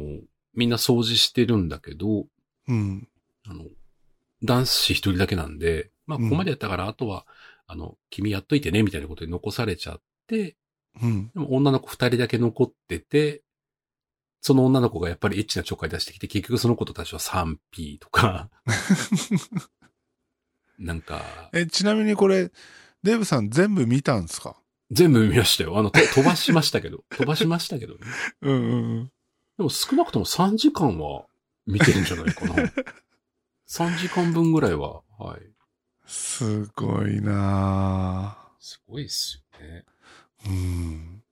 [0.55, 2.26] みんな掃除してるんだけど、
[2.68, 3.09] うん。
[3.46, 3.64] あの、
[4.42, 7.26] 男子一人だけなんで、まあ、ここまでやったから、あとは、
[7.66, 10.57] あの、君やっといてね、みたいなことで残されちゃって、
[11.01, 11.30] うん。
[11.34, 13.42] でも女の子二人だけ残ってて、
[14.40, 18.48] その女の子がやっぱりエッチなちょっかい出してきて、結局その子とたちは 3P とか、
[20.80, 22.50] なんか、え、ちなみにこれ、
[23.02, 24.56] デーブさん全部見たんですか？
[24.90, 25.78] 全部見ましたよ。
[25.78, 28.00] あの、と飛ばしましたけど、 飛ばしましたけどね。
[28.42, 29.12] うんうんうん。
[29.58, 31.26] でも少なくとも3時間は
[31.66, 32.54] 見てるんじゃないかな。
[33.68, 35.42] 3時間分ぐらいは、はい。
[36.06, 39.84] すごいなすごいっすよね。
[40.44, 41.22] ぁうん。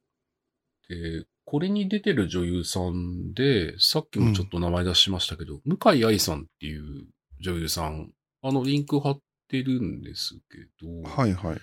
[0.89, 7.07] で、これに出てる女優さんで、さっきもちょっと名前出しましたけど、向井愛さんっていう
[7.41, 11.61] 女優さん、あの、リンク貼ってるんですけど、はいはい。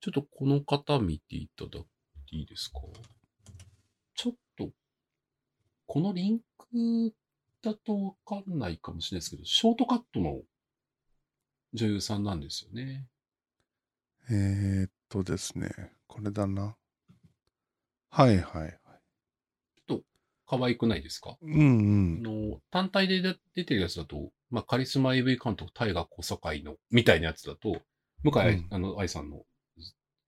[0.00, 1.82] ちょっとこの方見ていただい
[2.28, 2.80] ていいですか？
[4.14, 4.70] ちょっと、
[5.86, 7.14] このリンク
[7.62, 10.40] だとわかんないかもしれないですけど、ショートカットの
[11.72, 13.06] 女優さんなんですよね。
[14.30, 15.70] えー、っとですね。
[16.06, 16.76] これだな。
[18.10, 18.78] はいはいはい。
[20.48, 21.36] 可愛くないですか？
[21.42, 27.82] うんあの、単体で出てるやつだと、まあ、カリスマ AV 監督、大河小堺の、みたいなやつだと、
[28.22, 29.44] 向井愛、うんあの、愛さんの、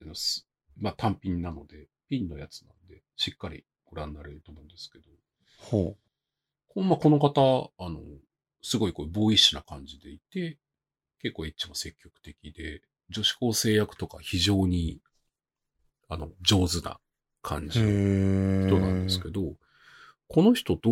[0.02, 0.46] あのす
[0.76, 5.04] まあ、単品なので、ピンのやつなんで、しっかりご覧になれると思うんですけど、
[5.58, 5.96] ほ
[6.68, 8.00] こ,、まあ、この方、あの、
[8.62, 10.58] すごいこう、ボーイッシュな感じでいて、
[11.22, 15.00] 結構エッチも積極的で、女子高生役とか非常に、
[16.08, 16.98] あの、上手な
[17.42, 17.68] 感う。
[17.70, 18.66] じへのー。
[18.68, 19.54] 人なんですけど、
[20.32, 20.88] この人と、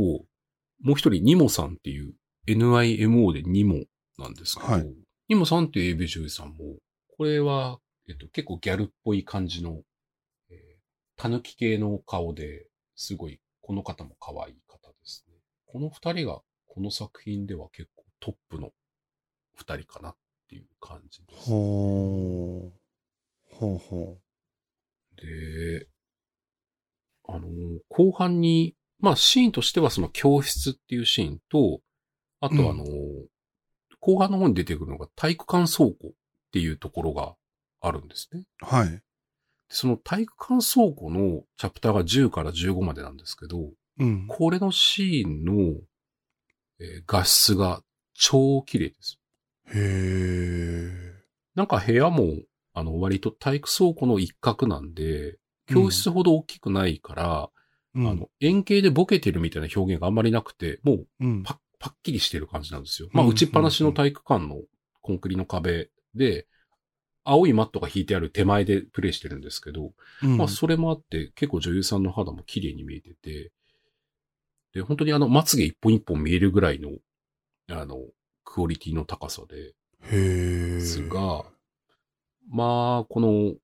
[0.83, 2.13] もう一人、ニモさんっていう、
[2.49, 3.85] NIMO でニモ
[4.19, 4.87] なんですけど、はい
[5.29, 6.79] ニモさんっていう AV 女優さんも、
[7.19, 7.79] これは、
[8.09, 9.83] えっと、結構ギャルっぽい感じの、
[10.51, 10.57] えー、
[11.17, 12.67] タヌキ系の顔で、
[12.97, 15.35] すごい、この方も可愛い方ですね。
[15.67, 18.71] この二人が、この作品では結構トップの
[19.55, 20.17] 二人かなっ
[20.49, 21.51] ていう感じです。
[21.51, 22.79] ほう。
[23.55, 24.19] ほうほ
[25.17, 25.89] で、
[27.29, 27.49] あの、
[27.91, 31.81] 後半に、まあシーンとしてはその教室っていうシーンと、
[32.41, 32.85] あとあの、
[34.01, 36.11] 後半の方に出てくるのが体育館倉庫っ
[36.53, 37.35] ていうところが
[37.81, 38.45] あるんですね。
[38.63, 38.67] う。
[38.67, 38.91] はい。
[38.91, 39.01] で
[39.71, 43.71] その体育館倉庫のチャプターが10から15までなんですけど、
[44.01, 44.27] うん。
[44.29, 45.53] これのシーンの、
[46.81, 47.83] えー画質が
[48.15, 49.19] 超綺麗です。
[49.67, 51.19] へー。
[51.55, 52.35] なんか部屋も、
[52.73, 57.51] あの、割と体育倉庫の一角なんで、教室ほど大きくないから、
[57.95, 63.09] うん、あの、円形でボケてるみたいな表現があんまりなくて、もううん、パッ、パッキリしてる感じなんですよ。
[63.13, 64.61] まあ、うん打ちっぱなしの体育館の
[65.01, 66.47] コンクリの壁で、
[67.25, 73.53] 青いマットが引いてある手前でプレイしてるんですけど、うんまあ、それもあって、結構女優さんの肌も綺麗に見えてて、
[74.73, 76.91] で、本当にあの、まつげ一本一本見えるぐらいの、
[77.71, 77.99] あの、
[78.45, 79.75] クオリティの高さで。
[80.11, 81.45] ですが、
[82.51, 83.55] まあ、この、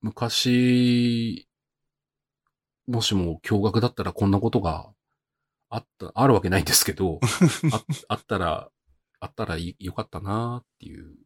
[0.00, 1.47] 昔、
[2.88, 4.90] もしも驚愕だったらこんなことが
[5.68, 7.20] あった、あるわけないんですけど、
[7.72, 8.70] ああったら、
[9.20, 11.16] あったらいよかったなっていう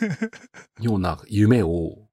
[0.80, 2.08] ような夢を、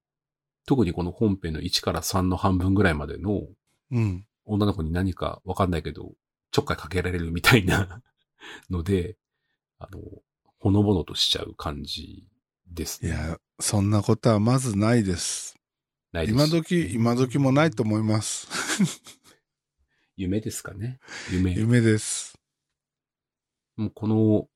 [0.66, 3.46] 特にこの本編の1から3の半分ぐらいまでの
[3.90, 4.26] うん。
[4.46, 6.12] 女の子に何かわかんないけど、
[6.50, 8.02] ちょっかいかけられるみたいな
[8.68, 9.16] ので、
[9.78, 10.00] あの、
[10.58, 12.26] ほのぼのとしちゃう感じ
[12.66, 13.10] ですね。
[13.10, 15.56] いや、そんなことはまずないです。
[16.14, 18.46] ないです今時、今時もないと思います。
[20.16, 21.00] 夢ですかね。
[21.32, 21.52] 夢。
[21.54, 22.38] 夢です。
[23.76, 24.48] もうこの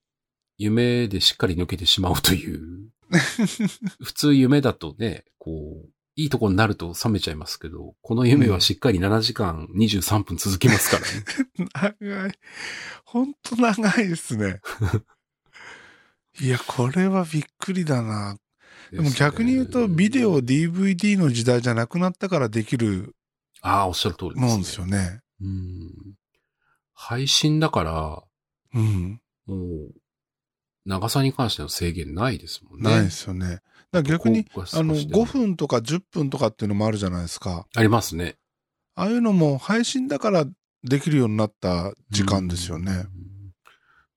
[0.56, 2.90] 夢でしっかり抜けてしまうという。
[4.00, 11.98] 普通夢だとね、こう、いいとこになると冷めちゃいますけど、この夢はしっかり7時間23分続きますからね。
[11.98, 12.38] 長い。
[13.04, 14.60] ほんと長いですね。
[16.40, 18.38] いや、これはびっくりだな。
[18.92, 23.14] でも逆に言うと、ビデオ、DVD の時代じゃなくなったからできる
[23.60, 24.46] ああ、おっしゃる通りです、ね。
[24.46, 25.20] もんですよね。
[25.40, 25.92] うん。
[26.94, 28.22] 配信だから、
[28.74, 29.20] うん。
[29.46, 29.94] もう、
[30.84, 32.90] 長さに関しての制限ないですもんね。
[32.90, 33.60] ないですよね。
[33.92, 37.66] だ逆に、あの、少しでも5分とか10分とかっていうのもあるじゃないですか。
[37.74, 38.36] ありますね。
[38.94, 40.44] ああいうのも配信だから
[40.82, 42.92] できるようになった時間ですよね。
[42.92, 43.37] うん。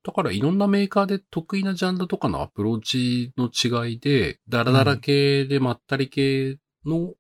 [0.03, 7.13] だからいろんなメーカーで得意なジャンルとかのアプローチの違いで、ダラダラ系でまったり系の、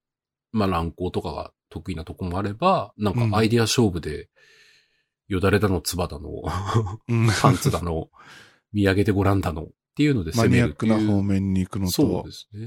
[0.51, 4.29] まあ乱行とかが得意なとこもあれば、なんかアイディア勝負で、
[5.27, 6.29] よだれだの、つばだの、
[7.07, 8.09] うんパンツだの、
[8.73, 11.07] 見上げてごらんだのっていうのでマニアック攻めるっていう。
[11.07, 11.91] な方面に行くのと。
[11.91, 12.65] そうですね。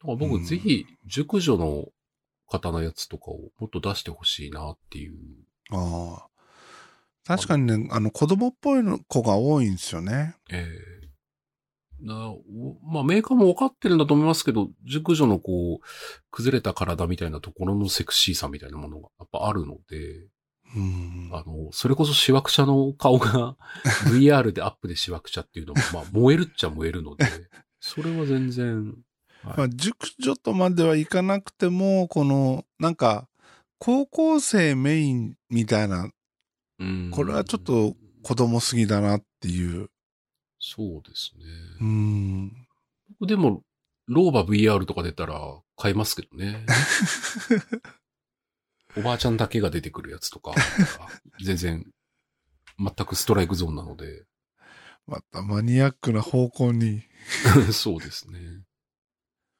[0.00, 1.88] だから僕、うんぜひ、熟女の
[2.48, 5.14] 方のやつとかをもっと出してほしいなっていう。
[5.70, 6.35] ああ。
[7.26, 10.36] 確かにね、あの、子供っぽいの子が多いんですよね。
[10.50, 10.66] え
[11.02, 11.06] え
[12.00, 12.42] なお
[12.84, 15.86] まあ、メーカーも分かってるんだと思いますけど、熟女のこう、
[16.30, 20.28] 崩れた体みたいなところのセクシーさみたいなものがやっぱあるので、
[20.74, 21.30] うん。
[21.32, 23.56] あの、それこそシワクチャの顔が
[24.10, 27.24] VR でアップでシワクチャっていうのも、まあ、燃えるっちゃ燃えるので、
[27.80, 28.94] それは全然、
[29.42, 33.28] はいまあ、熟女とまではいかなくても、この、なんか、
[33.78, 36.12] 高校生メインみたいな、うん
[37.10, 39.88] これはちょっと子供すぎだなっていう。
[40.58, 41.44] そうですね。
[41.80, 42.52] うん。
[43.20, 43.62] 僕でも、
[44.06, 45.40] ローバ VR とか出たら
[45.76, 46.64] 買いますけどね。
[48.96, 50.54] おばあちゃんだけが出てくるやつとか、
[51.42, 51.86] 全然、
[52.78, 54.24] 全くストライクゾーンなので。
[55.06, 57.02] またマニアックな方向に。
[57.72, 58.38] そうですね。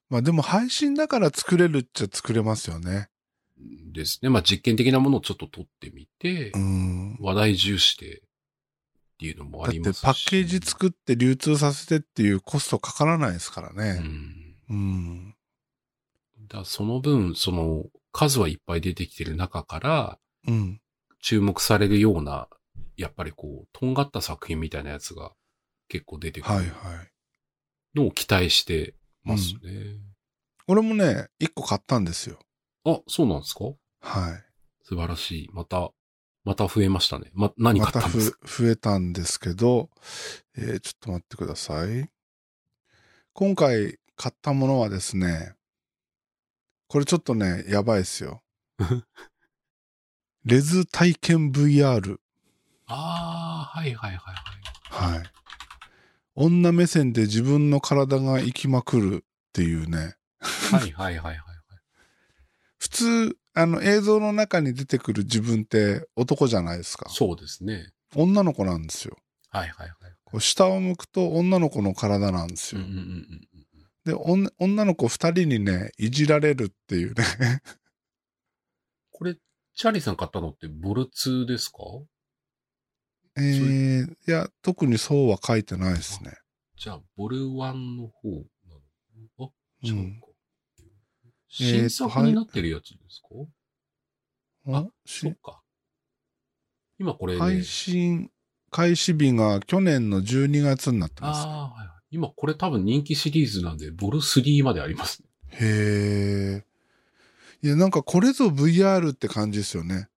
[0.09, 3.09] まあでも配信だから作れるっちゃ作れますよね。
[3.93, 4.29] ですね。
[4.29, 7.17] まあ実験的なものをちょっと撮ってみて、うん。
[7.21, 8.21] 話題重視でっ
[9.19, 10.03] ていうのもあだってりますし。
[10.03, 13.93] パッケージ作って流通させてっていうコストかからないですからうね。
[14.01, 14.57] ん。
[14.69, 15.35] うん。
[16.49, 20.81] だその分、その数はいっぱい出てきてる中から、うん。
[21.21, 22.49] 注目されるような、
[22.97, 25.33] やっぱりこう、とんがった作品みたいなやつが
[25.89, 27.11] 結構出てくるはいはい。
[27.97, 28.95] のを期待して
[29.25, 29.99] ますね。
[30.69, 32.39] 俺もね、一個買ったんですよ。
[32.87, 33.65] あ、そうなんですか？
[34.01, 34.45] はい。
[34.85, 35.51] 素晴らしい。
[35.53, 35.91] また、
[36.45, 37.31] また増えましたね。
[37.35, 38.39] ま、何買またったんですか？
[38.45, 39.91] ふ増えたんですけど、
[40.57, 42.09] えーちょっと待ってください。
[43.33, 45.55] 今回買ったものはですね、
[46.89, 48.43] これちょっとね、やばいですよ。
[50.45, 52.19] レズ体験 VR。
[52.87, 55.17] ああ、はいはいはいはい。
[55.17, 55.27] はい。
[56.37, 60.15] 女目線で自分の体が生きまくるっていうね。
[60.39, 61.56] はいはいはいはいはい。
[62.87, 67.09] 普通、あの映像の中に出てくる自分って男じゃないですか。
[67.11, 67.91] そうですね。
[68.15, 69.17] 女の子なんですよ。
[69.49, 70.13] はいはいはい。
[70.25, 72.81] こう下を向くと女の子の体なんですよ。
[72.81, 74.49] うんうんうんうん。
[74.49, 77.25] で、女の子二人にね、いじられるっていうね。
[79.11, 81.79] これ、チャーリーさん買ったのってボル2ですか？
[83.37, 86.35] えー、いや、特にそうは書いてないですね。
[86.77, 88.75] じゃあ、ボル1の方な
[89.41, 89.51] のあ、
[89.83, 90.26] 違ううんか。
[91.65, 93.29] 新作になってるやつですか、
[94.73, 95.63] ああそっか。
[96.99, 98.31] 今これね、配信
[98.71, 101.47] 開始日が去年の12月になってます。
[101.47, 101.97] ああ、はいはい。
[102.11, 105.29] 今これ多分人気シリーズなんで、ボル3までありますね。
[105.53, 107.67] へえ。
[107.67, 110.09] いや、なんかこれぞ VR って感じですよね。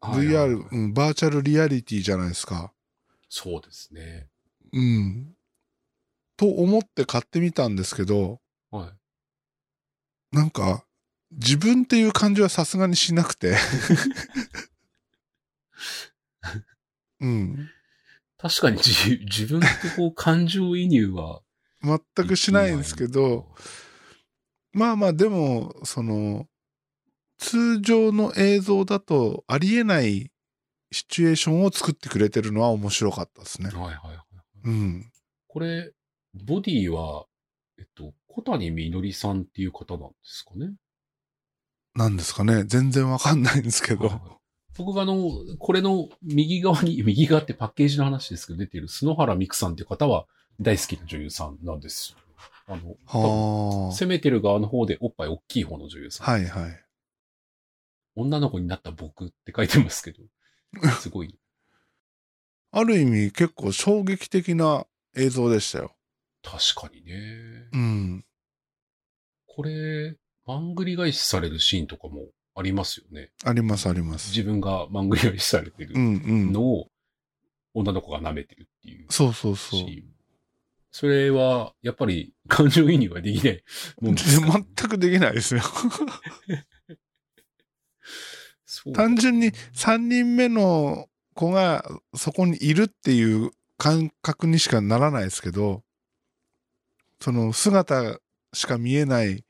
[0.00, 2.72] VR、うん、バーチャルリアリティじゃないですか。
[3.28, 4.28] そうですね。
[4.72, 5.34] うん。
[6.36, 8.40] と思って買ってみたんですけど、
[8.70, 8.90] はい。
[10.34, 10.84] なんか、
[11.30, 13.56] 自分っていう感じはさすがにしなくて。
[17.20, 17.70] うん。
[18.36, 21.40] 確かに自自分ってこう感情移入は。
[21.82, 23.54] 全くしないんですけど、
[24.72, 26.48] まあまあでも、その、
[27.38, 30.32] 通常の映像だとありえない
[30.90, 33.68] シチュエーションを作ってくれてるのは面白かったですね。
[33.68, 34.18] はいはいはい。
[34.64, 35.12] うん。
[35.46, 35.92] これ、
[36.34, 37.26] ボディは、
[37.78, 40.74] えっと、小谷みのりさんっていう方なんですかね。
[41.94, 42.64] なんですかね。
[42.64, 44.08] 全然わかんないんですけど。
[44.08, 44.20] はい
[44.76, 45.30] 僕があの、
[45.60, 50.26] これの右側に、 右側ってパッケージの話ですけど出ている篠原美久さんっていう方は
[50.60, 52.18] 大好きな女優さんなんですよ。
[52.66, 52.96] あの、
[53.86, 56.28] は攻めてる側の方でおっぱい大きい方の女優さん。
[56.28, 56.32] あ。
[56.32, 56.84] はいはい。
[58.16, 60.24] 女の子になった僕って書いてますけど、
[61.00, 61.38] すごい。
[62.72, 65.93] ある意味結構衝撃的な映像でしたよ。
[66.44, 67.68] 確かにね。
[67.72, 68.24] うん。
[69.46, 70.16] これ、
[70.46, 73.30] マングリ返しされるシーンとかもありますよね。
[73.44, 74.30] ありますあります。
[74.30, 76.52] 自分がマングリ返しされてるうんうん。
[76.52, 76.88] のを
[77.72, 79.80] 女の子が舐めてるっていうそうそうそう。
[80.92, 83.64] それは、やっぱり感情移入はできない
[84.00, 85.62] もんですか全くできないですよ。
[88.92, 91.84] 単純に3人目の子が
[92.14, 95.82] そこにいるっていう感覚にしかならないですけど、
[97.20, 98.18] その姿
[98.52, 99.44] しか見えない、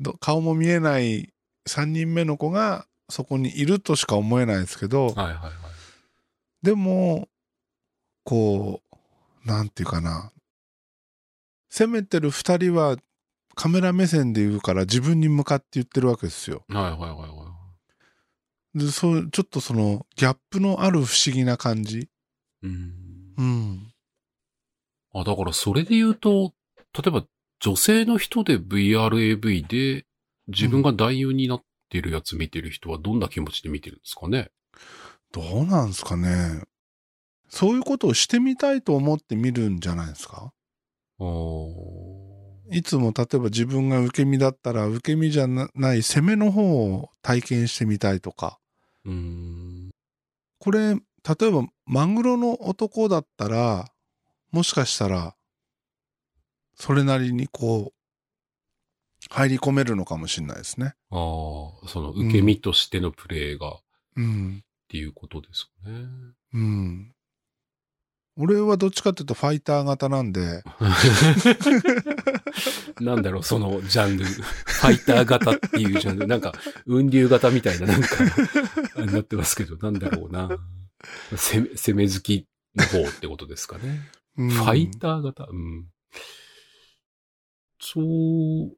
[0.00, 1.32] ど顔も見えない
[1.68, 5.52] 3人目の子がそこにいるとしか思えないですけど、はいはいはい。
[6.62, 7.28] でも、
[8.24, 10.32] こう、なんていうかな。
[11.70, 12.96] 攻めてる2人は
[13.54, 16.64] カメラ目線で言うから自分に向かって言ってるわけですよ。
[16.68, 17.50] はいはいはいは
[18.74, 21.98] で、そう、ちょっとそのギャップのある不思議な感じ。
[21.98, 22.08] い。
[22.62, 22.92] うん。
[23.36, 23.92] うん。
[25.12, 26.52] あ、だからそれで言うと、
[26.96, 27.24] 例えば
[27.60, 30.06] 女性の人で VRAV で
[30.48, 34.50] 自分が男優になってるやつ見てる人はどんな気持ちで見てるんですかね、
[35.32, 36.62] どうなんですかね。
[37.48, 40.52] そういうことをしてみたいと思って見るんじゃないですか？
[42.72, 48.58] いつも例えば自分が受け身だったら受け身じゃなない攻めの方を体験してみたいとか。
[49.04, 51.00] これ、例
[51.48, 53.86] えばマグロの男だったら、
[54.52, 55.34] もしかしたら、
[56.80, 57.94] それなりにこう、
[59.28, 60.94] 入り込めるのかもしれないですね。
[61.10, 61.18] ああ、
[61.88, 63.80] その受け身としてのプレイがっ
[64.16, 64.64] うん。
[64.88, 66.06] ていうことですかね。
[66.54, 67.12] うん。
[68.36, 70.62] 俺はどっちかっていうとファイター型なんで、
[73.00, 74.24] なんだろう、そのジャンル。
[74.24, 76.26] ファイター型っていうジャンル。
[76.26, 76.52] なんか、
[76.86, 78.08] 雲流型みたいな、なんか、
[79.06, 80.48] なってますけど、なんだろうな。
[81.36, 84.00] 攻め、攻め好きの方ってことですかね。
[84.38, 85.46] うんファイター型？
[85.50, 85.86] うん。
[87.80, 88.76] そう、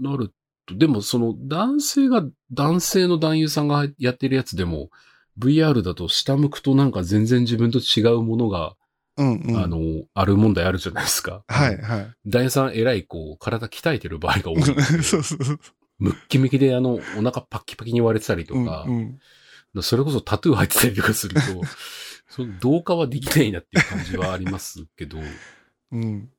[0.00, 0.32] なる
[0.66, 4.90] と、でもその男性が、男性の男優さんがやってるやつでも、
[5.38, 8.76] VR だと下向くとなんか全然自分と違うものが、
[9.18, 9.56] うんうん。
[9.56, 9.78] あの、
[10.12, 11.42] ある問題あるじゃないですか。
[11.48, 12.12] はいはい。
[12.26, 14.62] 男優さん偉いこう、体鍛えてる場合が多い。
[15.02, 15.60] そうそうそう。
[15.98, 19.18] ムッキムキであの、お腹パッキパキに割れてたりとうんか、うん。
[19.82, 21.40] それこそタトゥー入ってたりとかすると、
[22.28, 25.18] その同化はできないなっていう感じはありますけど、
[25.92, 26.30] うん。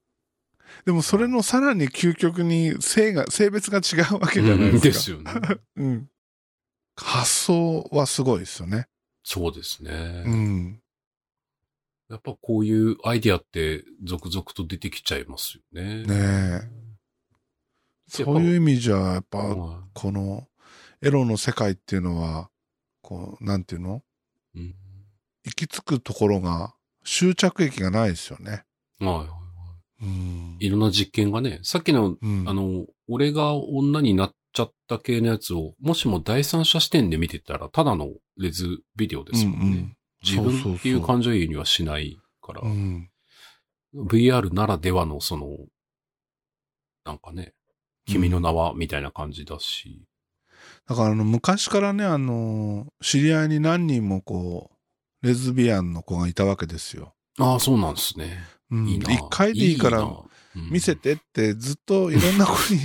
[0.86, 4.84] でもそれのさらに究極に性が、性別が違うわけじゃないうんでか。
[4.86, 5.32] ですすよね。
[5.76, 6.10] うん。
[6.96, 8.88] 発想はすごいですよね。
[9.24, 10.24] そうですね。
[10.26, 10.82] うん。
[12.10, 16.04] やっぱこういうアイディアって続々と出てきちゃいますよね。
[16.06, 16.08] ね
[16.64, 16.88] え。
[18.08, 20.48] そういう意味じゃ、やっぱ、はこの
[21.02, 22.50] エロの世界っていうのは、
[23.02, 24.02] こう、なんていうの？
[24.56, 24.76] いうん
[25.44, 26.74] 行き着くところが、
[27.06, 28.64] 終着駅がないですよね。
[29.00, 29.37] はいはいうん。
[30.60, 39.66] いろんな実験がね、さっきの、うんあの、俺が女になっちゃった系のやつを、もしも第三者視点で見てたら、ただのレズビデオですもんね。
[39.66, 43.10] うんうん自分っていう感情移入にはしないから、うん。
[43.96, 45.58] VR ならではのその、
[47.06, 47.54] なんかね、
[48.06, 50.06] 君の名はみたいな感じだし、
[50.88, 54.72] だからあの昔からね、あの、知り合いに何人もこ
[55.24, 57.14] う、レズビアンの子がいたわけですよ。
[57.40, 58.40] ああ、そうなんですね。
[58.72, 59.00] うん。
[59.30, 60.08] 回でいいから
[60.56, 62.80] 見せてってずっといろんな子に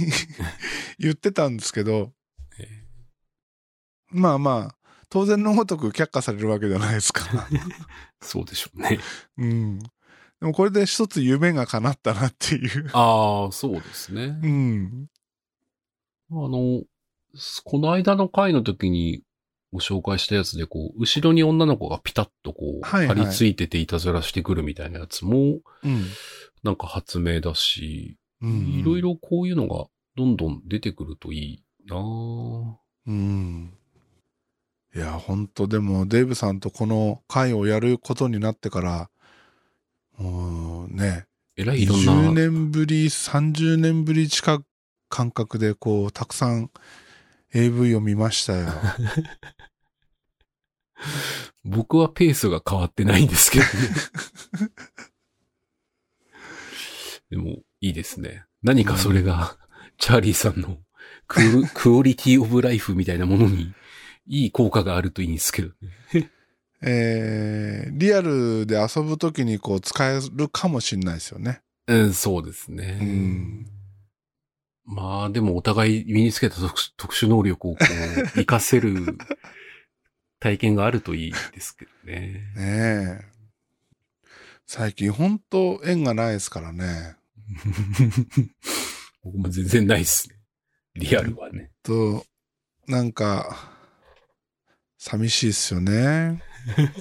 [0.98, 2.12] 言ってたんですけど、
[2.58, 2.84] え
[4.10, 4.76] まあまあ、
[5.08, 7.24] 当然のごとく却下されるわけじゃないですか。
[7.24, 7.60] ー
[8.20, 8.98] そうでしょうね。
[9.38, 9.78] うん。
[9.78, 9.86] で
[10.40, 12.90] もこれで一つ夢が叶ったなっていう。
[12.92, 14.38] ああ、そうですね。
[14.42, 15.06] うん。
[16.30, 16.82] あの、
[17.64, 19.22] この間の回の時に
[19.72, 26.04] ご紹介したやつで、こう、後ろに女の子がピタッとこう、はいはい張り付いてていたずらしてくるみたいなやつも、うん。
[26.62, 29.00] なんか発明だし、うんいろい。
[29.00, 32.74] ろこういうのがどんどん出てくるといいなぁ
[33.06, 33.72] うん。
[34.94, 39.10] いや、本当でも、デイブさんとこの会をやることになってから、
[40.18, 41.24] もうね、
[41.56, 42.12] えらいいろんな。
[42.12, 44.64] 20年ぶり、30年ぶり近く
[45.08, 46.70] 感覚で、こう、たくさん
[47.54, 48.68] AV を見ましたよ。
[51.64, 53.70] 僕はペースが変わってないんですけどね。
[57.30, 58.44] でも、いいですね。
[58.62, 59.56] 何かそれが、
[59.98, 60.78] チャーリーさんの
[61.26, 63.72] ク クオリティオブライフみたいなものに、
[64.26, 65.68] いい効果があるといいんですけど
[66.12, 66.30] ね。
[66.84, 71.62] えー、リアルで遊ぶときにこう使えるかもしれないですよね。
[71.86, 72.98] うん、そうですね。
[73.00, 73.81] うん
[74.84, 79.16] まあ、でもお互い身につけた特殊特殊能力をこう、活かせる
[80.40, 82.52] 体験があるといいですけどね。
[82.56, 83.20] ねえ。
[84.66, 87.16] 最近本当縁がないですからね。
[89.22, 90.36] 僕も全然ないっすね。
[90.94, 91.70] リアルはね。
[91.82, 92.24] と、
[92.86, 93.70] なんか、
[94.98, 96.42] 寂しいっすよね。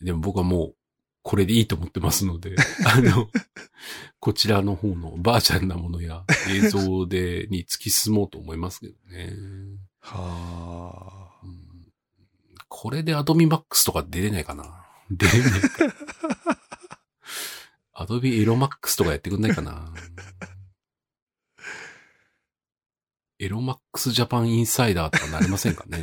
[0.00, 0.76] でも僕はもう、
[1.22, 3.28] これでいいと思ってますので、 あの、
[4.18, 9.32] こちらの方のバーチャルなものや映像で、に突き進もうと思いますけどね。
[10.00, 11.46] はあ。
[11.46, 11.72] うん
[12.74, 15.68] これでアドビマックスとか出れないかな出れないか。
[17.92, 19.92] アドビエロマックスとかやってくんないかな
[23.38, 26.02] エロマックスジャパンインサイダーとかなりませんかね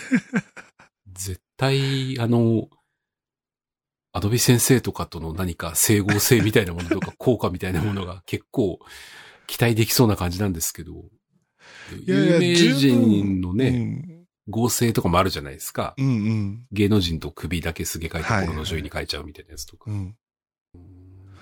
[1.12, 2.68] 絶対、あの、
[4.12, 8.78] アドビ先生とかとの何か整合性みたいなものとか効果みたいなものが結構
[9.46, 10.92] 期待できそうな感じなんですけど、
[12.06, 15.94] いやいや有名人のね、うん合成とかもあるじゃないですか。
[15.96, 16.66] うんうん。
[16.72, 19.90] 芸能人と首だけすげ替えて心の女優に変えちゃうみたいなやつとか。
[19.90, 20.16] うん。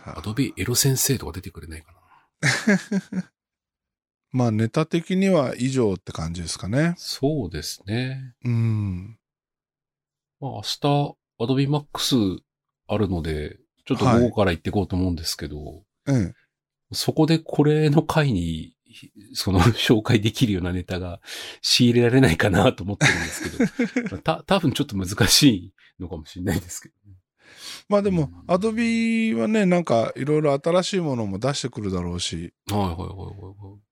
[0.05, 1.99] アドビエロ先生とか出てくれないかな。
[4.31, 6.95] まあネタ的には以上って感じですかね。
[6.99, 8.35] そうですね。
[8.45, 9.19] うん。
[10.41, 12.15] まあ明日、アドビマックス
[12.89, 16.35] あるので、ちょっと午後から行っていこうと思うんですけど、うん。
[16.93, 18.75] そこでこれの回に、
[19.35, 21.21] その 紹介できるようなネタが
[21.61, 27.17] 仕入れられないかなと思ってるんですけど、 まあた、多分ちょっと難しいのかもしれないですけどね。
[27.89, 33.89] まあでもうん、アドビはね、なんかいろいろ新しいものも出してくるだろうし、はいはいはいはいはい。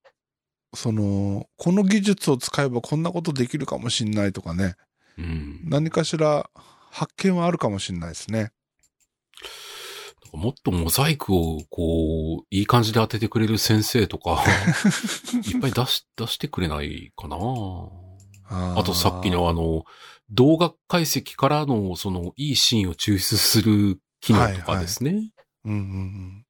[0.75, 4.77] その、この技術を使えばこんなことできるかもしんないとかね、
[5.17, 5.61] うん。
[5.65, 6.51] 何かしら
[6.91, 8.53] 発見はあるかもしれないですね。
[10.37, 14.45] もっとモザイクを、こう、いい感じで当ててくれる先生とか、
[15.51, 17.37] いっぱい出し、出してくれないかな
[18.49, 19.85] ああとさっきのあの、
[20.31, 25.33] 動画解析からの、その、いいシーンを抽出する機能とかですね。
[25.65, 26.47] うんうんうん。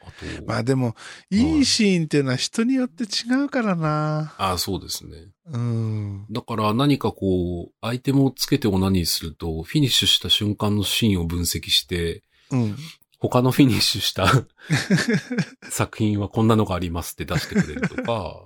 [0.00, 0.94] あと、まあでも、
[1.30, 4.34] いいシーンっていうのは人によって違うからな。
[4.38, 5.16] あそうですね。
[5.46, 6.26] うん。
[6.30, 12.76] だから何かこう、アイテムをつけてオナニーすると、フィニッシュした瞬間のシーンを分析して、うん。
[13.28, 14.30] 他のフィニッシュした
[15.70, 18.42] 作品はこんなのがありますって出してくれるとか、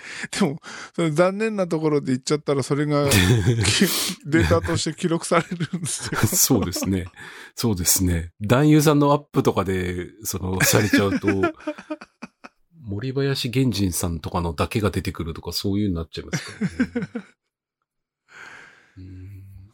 [0.38, 0.60] でも、
[0.94, 3.14] それ残念なところで言っちゃったら、それがき
[4.26, 6.20] データとして記録されるんですよ。
[6.26, 7.06] そうですね。
[7.54, 8.32] そうですね。
[8.40, 11.28] 男優さんのアップとかで、その、されちゃうと、
[12.82, 17.08] 森林源人さんとかのだけが出てくるとか、そういうになっちゃいますからね。
[18.98, 19.30] うん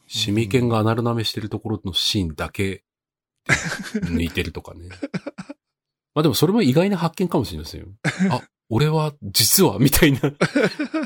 [0.09, 2.85] シミケンがアナル舐めしてるところのシーンだけ
[4.05, 4.89] 抜いてるとかね。
[6.13, 7.87] まあでもそれも意外な発見かもしれませんよ。
[8.31, 10.19] あ、俺は実はみたいな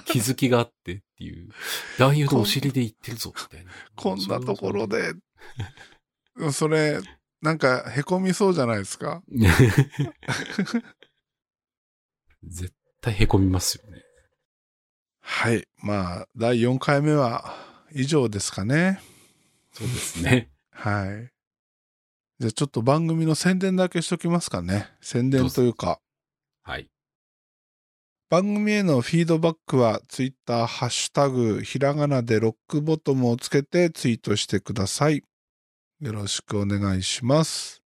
[0.05, 1.49] 気づきがあってっていう。
[1.99, 3.72] 男優のお尻で言ってるぞみたいな。
[3.95, 5.13] こんなところで。
[6.53, 6.99] それ、
[7.41, 9.22] なんか、凹みそうじゃないですか？
[12.43, 14.01] 絶対凹みますよね。
[15.22, 15.68] はい。
[15.77, 17.55] まあ、第4回目は
[17.93, 18.99] 以上ですかね。
[19.73, 20.49] そうですね。
[20.72, 21.31] はい。
[22.41, 24.89] じゃあちょっと番組の宣伝だけしときますかね。
[24.99, 25.99] 宣伝というか。
[26.63, 26.88] はい。
[28.31, 35.23] 番組へのフィードバックは、ツイッター、ハッシュタグ、ひらがなでロックボトムをつけてツイートしてください。
[35.99, 37.84] よろしくお願いします。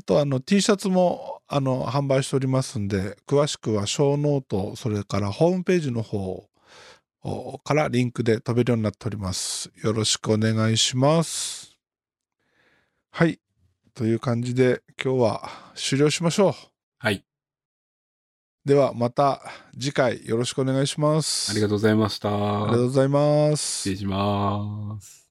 [0.00, 6.48] あと、あの、T シャツも、あの、販売しておりますんで、詳しくは、ショーノート、それからホームページの方
[7.22, 9.70] おからリンクで飛べるようになっております。
[9.84, 11.63] よろしくお願いします。
[13.16, 13.38] はい。
[13.94, 16.52] という感じで、今日は終了しましょう。
[16.98, 17.24] はい。
[18.64, 19.40] ではまた
[19.74, 21.52] 次回よろしくお願いします。
[21.52, 22.28] ありがとうございました。
[22.28, 23.96] ありがとうございます失礼。
[23.98, 25.23] します。